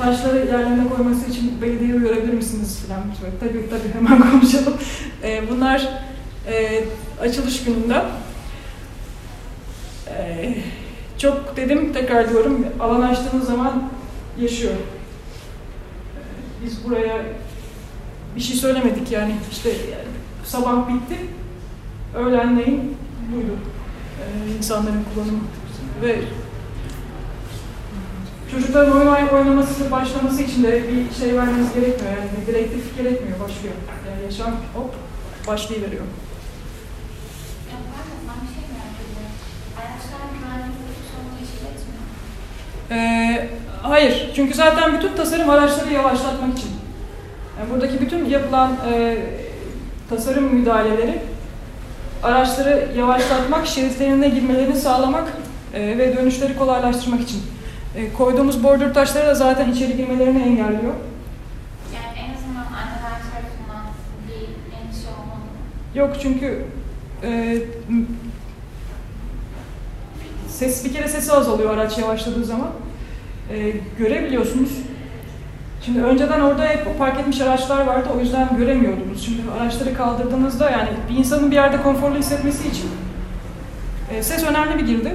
[0.00, 3.02] taşları yerlerine koyması için belediyeyi uyarabilir misiniz falan.
[3.40, 4.74] Tabii tabii hemen konuşalım.
[5.22, 5.88] E, bunlar
[6.50, 6.84] e,
[7.20, 8.02] açılış gününde.
[10.08, 10.54] E,
[11.18, 13.82] çok dedim, tekrar diyorum, alan açtığınız zaman
[14.40, 14.74] yaşıyor.
[16.64, 17.22] Biz buraya
[18.36, 19.34] bir şey söylemedik yani.
[19.50, 20.08] İşte yani
[20.44, 21.16] sabah bitti,
[22.14, 22.96] öğlenleyin
[23.32, 23.52] buydu.
[24.22, 25.40] E, insanların kullanımı.
[26.02, 26.20] Ve
[28.50, 32.12] çocukların oyun oynaması başlaması için de bir şey vermeniz gerekmiyor.
[32.16, 33.74] Yani bir direktif gerekmiyor başlıyor.
[34.10, 34.94] Yani yaşam hop
[35.46, 36.04] başlayıveriyor.
[42.90, 43.48] Ee,
[43.82, 46.77] hayır, çünkü zaten bütün tasarım araçları yavaşlatmak için.
[47.58, 49.16] Yani buradaki bütün yapılan e,
[50.10, 51.18] tasarım müdahaleleri
[52.22, 55.32] araçları yavaşlatmak, şeritlerine girmelerini sağlamak
[55.74, 57.42] e, ve dönüşleri kolaylaştırmak için.
[57.96, 60.94] E, koyduğumuz border taşları da zaten içeri girmelerini engelliyor.
[61.94, 63.86] Yani en azından anneler tarafından
[64.28, 64.42] bir
[64.76, 65.44] endişe olmalı.
[65.94, 66.64] Yok çünkü
[67.22, 67.58] e,
[70.48, 72.70] ses bir kere sesi azalıyor araç yavaşladığı zaman.
[73.50, 74.70] E, görebiliyorsunuz.
[75.84, 79.24] Şimdi önceden orada hep park etmiş araçlar vardı o yüzden göremiyordunuz.
[79.24, 82.90] Şimdi araçları kaldırdığınızda yani bir insanın bir yerde konforlu hissetmesi için
[84.10, 85.14] e, ses önemli bir girdi.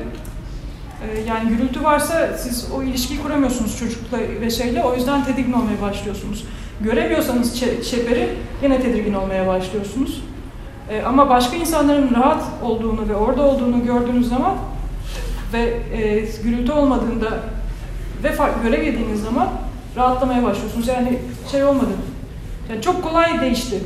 [1.04, 5.82] E, yani gürültü varsa siz o ilişkiyi kuramıyorsunuz çocukla ve şeyle o yüzden tedirgin olmaya
[5.82, 6.46] başlıyorsunuz.
[6.82, 7.60] Göremiyorsanız
[7.90, 8.30] çeperi
[8.64, 10.22] yine tedirgin olmaya başlıyorsunuz.
[10.90, 14.56] E, ama başka insanların rahat olduğunu ve orada olduğunu gördüğünüz zaman
[15.54, 17.30] ve e, gürültü olmadığında
[18.24, 18.34] ve
[18.64, 19.50] görev yediğiniz zaman
[19.96, 20.88] rahatlamaya başlıyorsunuz.
[20.88, 21.20] Yani
[21.52, 21.92] şey olmadı.
[22.70, 23.80] Yani çok kolay değişti.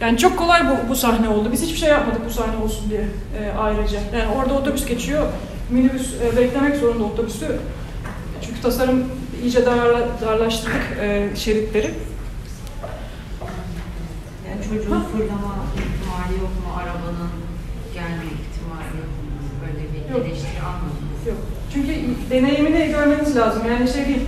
[0.00, 1.48] Yani çok kolay bu, bu sahne oldu.
[1.52, 3.04] Biz hiçbir şey yapmadık bu sahne olsun diye
[3.40, 4.00] e, ayrıca.
[4.14, 5.26] Yani orada otobüs geçiyor.
[5.70, 7.46] Minibüs e, beklemek zorunda otobüsü.
[8.42, 9.04] Çünkü tasarım
[9.42, 11.94] iyice darla, darlaştırdık e, şeritleri.
[14.48, 16.70] Yani çocuğun fırlama ihtimali yok mu?
[16.76, 17.30] Arabanın
[17.94, 19.30] gelme ihtimali yok mu?
[19.62, 20.26] Böyle bir Yok.
[20.26, 21.00] eleştiri almadım.
[21.26, 21.36] Yok.
[21.72, 21.94] Çünkü
[22.30, 22.92] deneyimini
[23.30, 23.62] görmeniz lazım.
[23.70, 24.20] Yani şey değil,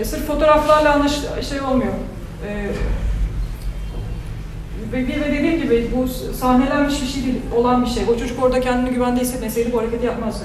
[0.00, 1.12] e, sırf fotoğraflarla anlaş
[1.50, 1.92] şey olmuyor.
[2.48, 2.70] E,
[4.92, 8.02] ve bir de dediğim gibi bu sahnelenmiş bir şey değil, olan bir şey.
[8.14, 10.44] O çocuk orada kendini güvende hissetmeseydi bu hareketi yapmazdı.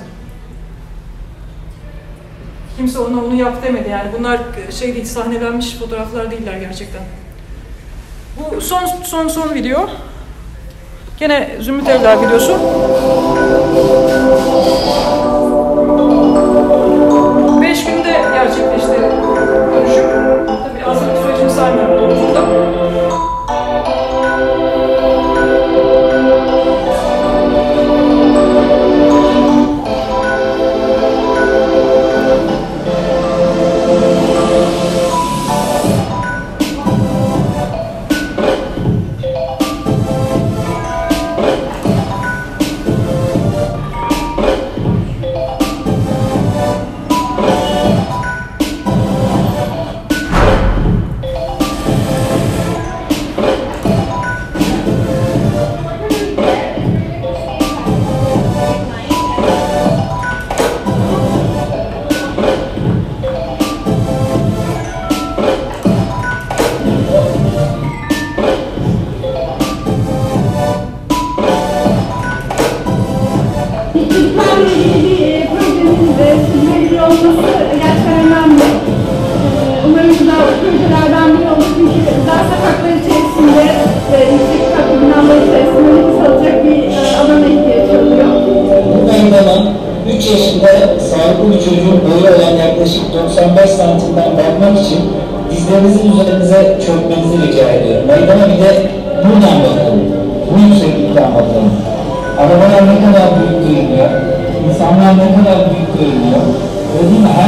[2.77, 4.09] Kimse ona onu yap demedi yani.
[4.19, 4.39] Bunlar
[4.79, 7.01] şey değil, sahnelenmiş fotoğraflar değiller gerçekten.
[8.37, 9.89] Bu son son son video.
[11.19, 12.59] Gene Zümrüt Evler videosu.
[17.85, 19.01] Günde gerçekleşti
[19.73, 20.05] dönüşüm.
[20.47, 22.34] Tabii hazırlık sürecini saymıyorum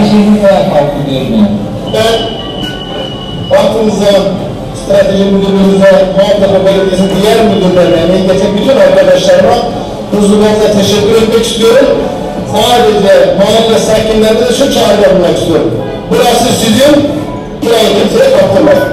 [0.07, 0.39] Öyle değil mi?
[0.39, 1.47] Her şey ne kadar farklı görünüyor.
[1.93, 2.13] Ben
[3.51, 4.11] baktığınızda
[4.79, 9.55] strateji müdürlüğümüze, Muhakkak Belediyesi diğer müdürlerine, emeği geçen bütün arkadaşlarıma
[10.11, 11.87] huzurlarına teşekkür etmek istiyorum.
[12.51, 15.71] Sadece mahalle sakinlerine de şu çağrı yapmak istiyorum.
[16.11, 16.93] Burası sizin,
[17.61, 18.83] burayı kimseye kaptırmayın.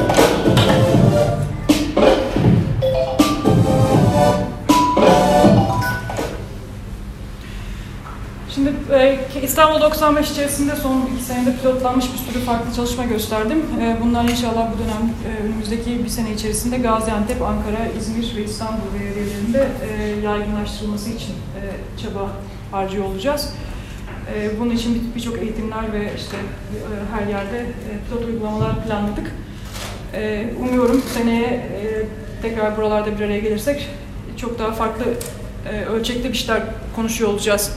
[9.54, 13.62] İstanbul 95 içerisinde son iki senede pilotlanmış bir sürü farklı çalışma gösterdim.
[13.82, 18.82] E, bunlar inşallah bu dönem e, önümüzdeki bir sene içerisinde Gaziantep, Ankara, İzmir ve İstanbul
[19.00, 21.60] belediyelerinde e, yaygınlaştırılması için e,
[22.02, 22.30] çaba
[22.70, 23.52] harcıyor olacağız.
[24.60, 26.36] Bunun için bir- birçok eğitimler ve işte
[27.14, 27.66] her yerde
[28.10, 29.32] pilot uygulamalar planladık.
[30.60, 31.66] Umuyorum seneye
[32.42, 33.88] tekrar buralarda bir araya gelirsek
[34.36, 35.04] çok daha farklı
[35.92, 36.62] ölçekli bir şeyler
[36.96, 37.72] konuşuyor olacağız.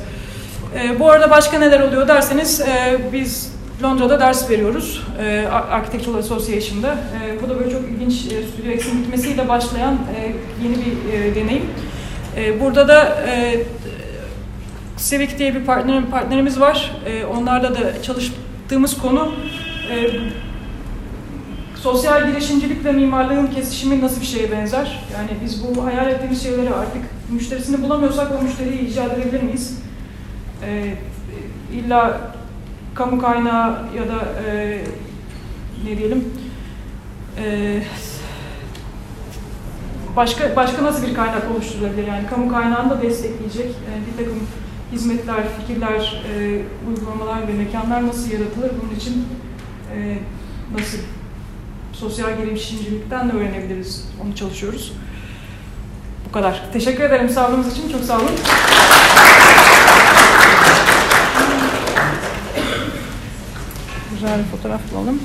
[0.76, 3.54] E, bu arada başka neler oluyor derseniz e, biz
[3.84, 6.88] Londra'da ders veriyoruz e, Architectural Association'da.
[6.92, 11.36] E, bu da böyle çok ilginç e, stüdyo eksim bitmesiyle başlayan e, yeni bir e,
[11.36, 11.66] deneyim.
[12.38, 13.64] E, burada da e,
[14.98, 16.92] Civic diye bir partner, partnerimiz var.
[17.06, 19.34] E, onlarla da çalıştığımız konu
[19.92, 20.10] e,
[21.76, 25.04] sosyal girişimcilikle mimarlığın kesişimi nasıl bir şeye benzer?
[25.14, 29.78] Yani biz bu hayal ettiğimiz şeyleri artık müşterisini bulamıyorsak o müşteriyi icat edebilir miyiz?
[30.64, 30.96] Ee,
[31.74, 32.22] illa
[32.96, 34.82] kamu kaynağı ya da e,
[35.86, 36.34] ne diyelim
[37.38, 37.78] e,
[40.16, 42.08] başka başka nasıl bir kaynak oluşturulabilir?
[42.08, 44.40] Yani kamu kaynağını da destekleyecek e, bir takım
[44.92, 48.72] hizmetler, fikirler, e, uygulamalar ve mekanlar nasıl yaratılır?
[48.82, 49.28] Bunun için
[49.96, 50.18] e,
[50.80, 50.98] nasıl
[51.94, 54.10] sosyal girişimcilikten de öğrenebiliriz.
[54.26, 54.94] Onu çalışıyoruz.
[56.30, 56.64] Bu kadar.
[56.74, 57.92] Teşekkür ederim sabrınız için.
[57.92, 58.32] Çok sağ olun.
[64.14, 65.20] Güzel bir fotoğraf bulalım.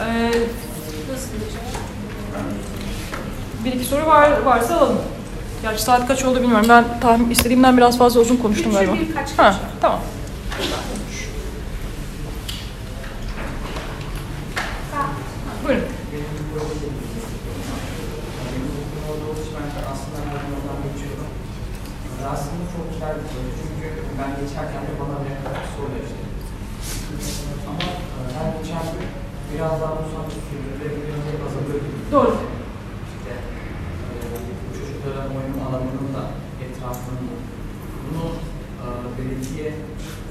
[0.00, 0.32] Ee,
[3.64, 4.98] bir iki soru var, varsa alalım.
[5.62, 6.66] Gerçi saat kaç oldu bilmiyorum.
[6.68, 8.92] Ben tahmin istediğimden biraz fazla uzun konuştum galiba.
[9.36, 10.00] Ha, tamam.
[15.64, 15.84] Buyurun.
[22.32, 23.86] Aslında çok güzel bir soru çünkü
[24.18, 26.22] ben geçerken de bana ne kadar soru işte.
[27.68, 27.84] Ama
[28.16, 29.08] e, her geçen gün
[29.50, 31.80] biraz daha bu sanatı sürdürülebilirliğe azalıyor.
[32.12, 32.34] Doğru.
[33.12, 33.32] İşte
[34.10, 34.14] e,
[34.62, 36.22] bu çocukların oyun alanının da
[36.64, 37.36] etrafının da.
[38.04, 38.26] Bunu
[38.84, 38.86] e,
[39.16, 39.68] belediye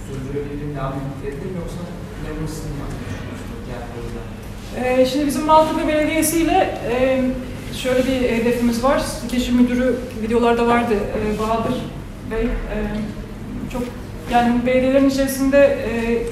[0.03, 1.81] sürdürülebilirliğini devam ettirebilir yoksa
[2.23, 4.25] ne bunu sizin yapmayı düşünüyorsunuz diğer projeler?
[4.79, 6.59] Ee, şimdi bizim Maltepe Belediyesi ile
[6.91, 6.95] e,
[7.81, 8.19] şöyle bir
[9.31, 11.73] Strateji müdürü videolarda vardı e, Bahadır
[12.31, 12.43] Bey.
[12.43, 12.77] E,
[13.71, 13.83] çok
[14.31, 16.23] yani belediyelerin içerisinde e,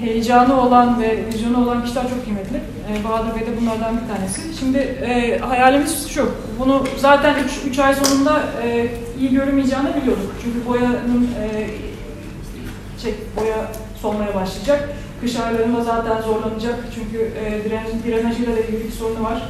[0.00, 2.56] heyecanı olan ve vizyonu olan kişiler çok kıymetli.
[2.56, 4.58] E, Bahadır Bey de bunlardan bir tanesi.
[4.58, 7.34] Şimdi e, hayalimiz şu, bunu zaten
[7.66, 8.88] 3 ay sonunda e,
[9.20, 10.32] iyi görünmeyeceğini biliyorduk.
[10.44, 11.66] Çünkü boyanın e,
[13.02, 13.56] şey, boya
[14.02, 14.88] solmaya başlayacak.
[15.20, 19.42] Kış aylarında zaten zorlanacak çünkü e, diren, drenajıyla da ilgili bir sorunu var.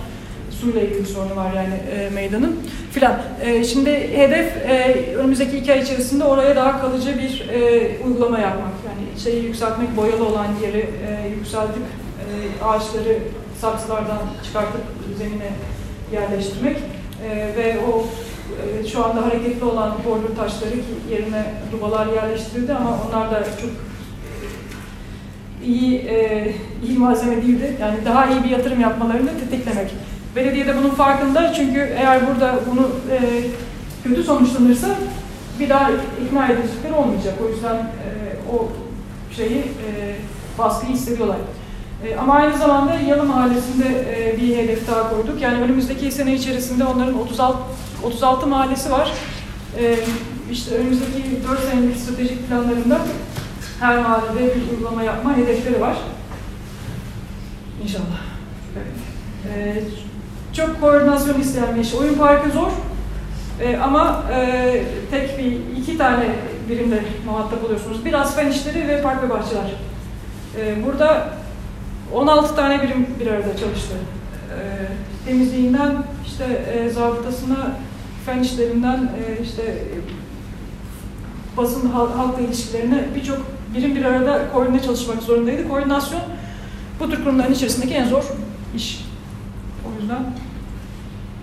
[0.63, 2.57] Suyla ilgili sorunu var yani e, meydanın
[2.93, 3.23] filan.
[3.43, 8.73] E, şimdi hedef e, önümüzdeki iki ay içerisinde oraya daha kalıcı bir e, uygulama yapmak.
[8.87, 13.19] Yani şeyi yükseltmek, boyalı olan yeri e, yükseltip e, ağaçları
[13.61, 14.81] saksılardan çıkartıp
[15.19, 15.51] zemine
[16.13, 18.05] yerleştirmek e, ve o
[18.63, 20.75] e, şu anda hareketli olan bordür taşları
[21.11, 23.71] yerine dubalar yerleştirildi ama onlar da çok
[25.65, 26.49] iyi e,
[26.89, 27.77] iyi malzeme değildi.
[27.81, 29.91] Yani daha iyi bir yatırım yapmalarını tetiklemek.
[30.37, 33.21] Belediye de bunun farkında çünkü eğer burada bunu e,
[34.05, 34.89] kötü sonuçlanırsa
[35.61, 35.91] bir daha
[36.27, 37.35] ikna edicilikleri olmayacak.
[37.47, 38.09] O yüzden e,
[38.53, 38.69] o
[39.37, 40.17] şeyi e,
[40.59, 41.37] baskıyı hissediyorlar.
[42.05, 43.87] E, ama aynı zamanda Yalı Mahallesi'nde
[44.19, 45.43] e, bir hedef daha koyduk.
[45.43, 47.59] Yani önümüzdeki sene içerisinde onların 36,
[48.05, 49.13] 36 mahallesi var.
[49.79, 49.97] E,
[50.53, 53.01] işte önümüzdeki 4 senelik stratejik planlarında
[53.81, 55.97] her mahallede bir uygulama yapma hedefleri var.
[57.83, 58.21] İnşallah.
[58.77, 58.87] Evet.
[59.57, 59.83] Ee,
[60.57, 61.95] çok koordinasyon isteyen bir iş.
[61.95, 62.71] Oyun parkı zor
[63.61, 66.25] Ee, ama e, tek bir iki tane
[66.69, 68.05] birimle muhatap oluyorsunuz.
[68.05, 69.73] Biraz fen işleri ve park ve bahçeler.
[70.59, 71.29] Ee, burada
[72.15, 73.95] 16 tane birim bir arada çalıştı.
[74.51, 74.87] Ee,
[75.27, 75.97] temizliğinden
[76.27, 76.45] işte
[76.75, 77.57] e, zabıtasına
[78.27, 79.87] fen işlerinden e, işte e,
[81.57, 83.39] basın hal- halkla ilişkilerine birçok
[83.77, 85.69] birim bir arada koordine çalışmak zorundaydı.
[85.69, 86.23] Koordinasyon
[87.01, 88.25] bu tür kurumların içerisindeki en zor
[88.77, 89.12] iş.
[90.03, 90.25] O yüzden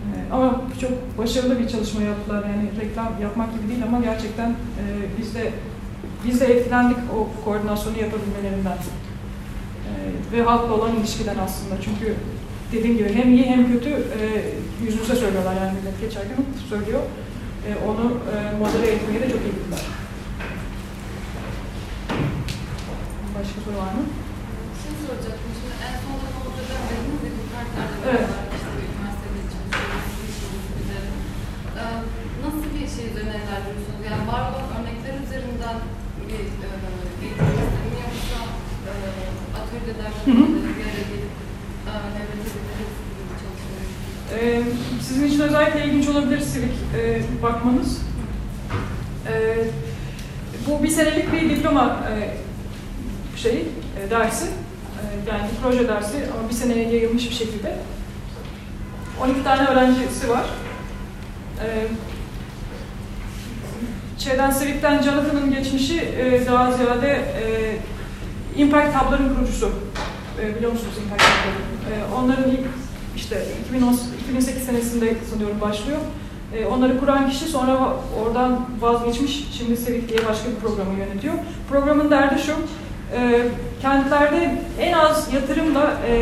[0.06, 2.44] e, ama çok başarılı bir çalışma yaptılar.
[2.44, 4.84] Yani reklam yapmak gibi değil ama gerçekten e,
[5.20, 5.52] biz de
[6.26, 8.78] biz de etkilendik o koordinasyonu yapabilmelerinden.
[9.88, 9.92] E,
[10.32, 11.76] ve halkla olan ilişkiden aslında.
[11.82, 12.16] Çünkü
[12.72, 14.20] dediğim gibi hem iyi hem kötü e,
[14.84, 16.38] yüz yüze söylüyorlar yani millet geçerken
[16.70, 17.02] söylüyor.
[17.68, 19.84] E, onu e, etmeye de çok iyi bildiler.
[23.36, 24.04] Başka soru var mı?
[24.82, 27.69] Şey soracaktım şimdi en son zamanlarda dediniz ya bu kartlarla
[28.10, 28.28] Evet.
[28.58, 31.18] işte üniversitede çalışıyoruz, üzerine.
[31.80, 31.84] Ee,
[32.46, 34.02] nasıl bir şey üzerine ilerliyorsunuz?
[34.10, 35.78] Yani var olan örnekler üzerinden
[36.20, 36.38] bir e,
[37.26, 38.40] eğitim sistemi yoksa
[38.90, 38.94] e,
[39.60, 40.46] atölyeler Hı hı.
[40.78, 41.34] bir araya gelip
[41.90, 41.92] e,
[43.18, 43.88] gibi çalışma yürütüyorsunuz?
[44.34, 44.64] Ee,
[45.06, 48.02] sizin için özellikle ilginç olabilir Sivik e, bakmanız.
[49.28, 49.58] Ee,
[50.68, 52.38] bu bir senelik bir diploma e,
[53.38, 53.66] şeyi,
[54.00, 54.46] e, dersi.
[55.00, 57.76] E, yani proje dersi ama bir seneye yayılmış bir şekilde.
[59.24, 60.46] 12 tane öğrencisi var.
[61.64, 61.88] Ee,
[64.18, 67.76] şeyden Civik'ten Jonathan'ın geçmişi e, daha ziyade e,
[68.62, 69.72] Impact Hub'ların kurucusu.
[70.42, 72.00] E, biliyor musunuz Impact Hub'ları?
[72.00, 72.66] E, onların ilk
[73.16, 76.00] işte 2010, 2008 senesinde sanıyorum başlıyor.
[76.56, 77.94] E, onları kuran kişi sonra
[78.24, 79.48] oradan vazgeçmiş.
[79.58, 81.34] Şimdi Sevik diye başka bir programı yönetiyor.
[81.70, 82.54] Programın derdi şu.
[83.16, 83.48] E,
[83.82, 86.16] kentlerde en az yatırımla e,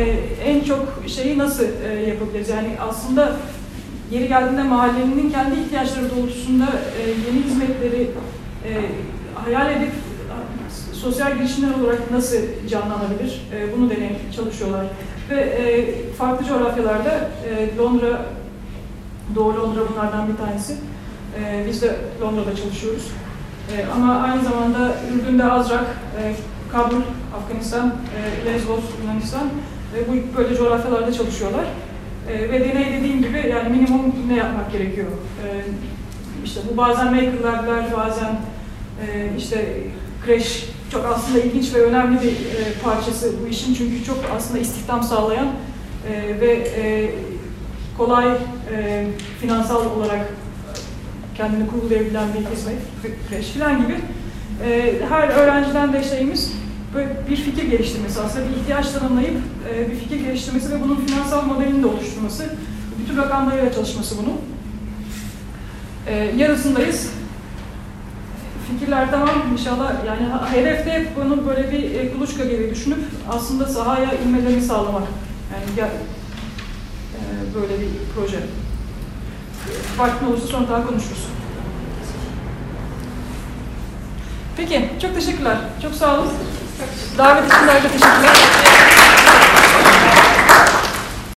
[0.44, 2.48] en çok şeyi nasıl e, yapabiliriz?
[2.48, 3.32] Yani aslında
[4.10, 6.66] yeri geldiğinde mahallenin kendi ihtiyaçları doğrultusunda
[7.02, 8.10] e, yeni hizmetleri
[8.64, 8.70] e,
[9.44, 9.92] hayal edip
[10.92, 12.36] sosyal girişimler olarak nasıl
[12.70, 13.42] canlanabilir?
[13.54, 14.86] E, bunu deneyim çalışıyorlar.
[15.30, 18.26] Ve e, farklı coğrafyalarda e, Londra,
[19.34, 20.72] Doğu Londra bunlardan bir tanesi.
[21.40, 23.06] E, biz de Londra'da çalışıyoruz.
[23.76, 25.84] E, ama aynı zamanda Ürdün'de Azrak,
[26.22, 26.34] e,
[26.72, 27.02] Kabul,
[27.36, 28.50] Afganistan, e,
[29.02, 29.48] Yunanistan
[29.94, 31.64] ve bu böyle coğrafyalarda çalışıyorlar.
[32.28, 35.06] E, ve deney dediğim gibi yani minimum ne yapmak gerekiyor?
[35.44, 35.46] E,
[36.44, 38.30] işte bu bazen makerlarlar, bazen
[39.06, 39.76] e, işte
[40.26, 45.02] kreş çok aslında ilginç ve önemli bir e, parçası bu işin çünkü çok aslında istihdam
[45.02, 45.48] sağlayan
[46.40, 46.70] ve
[47.98, 48.28] kolay
[49.40, 50.28] finansal olarak
[51.36, 52.78] kendini kurgulayabilen bir hizmet,
[53.30, 53.94] kreş falan gibi.
[54.64, 56.52] E, her öğrenciden de şeyimiz
[57.30, 59.36] bir fikir geliştirmesi aslında bir ihtiyaç tanımlayıp
[59.74, 62.44] e, bir fikir geliştirmesi ve bunun finansal modelini de oluşturması,
[62.98, 64.40] bütün rakamlarıyla çalışması bunun.
[66.06, 67.10] E, yarısındayız.
[68.70, 72.98] Fikirler tamam inşallah yani hedefte hep bunu böyle bir e, kuluçka gibi düşünüp
[73.30, 75.02] aslında sahaya inmelerini sağlamak.
[75.78, 75.90] Yani
[77.14, 78.38] e, böyle bir proje.
[79.98, 81.37] Vaktin olursa sonra daha konuşuruz.
[84.58, 85.56] Peki, çok teşekkürler.
[85.82, 86.28] Çok sağ olun.
[87.18, 88.97] Davet için ayrıca teşekkürler.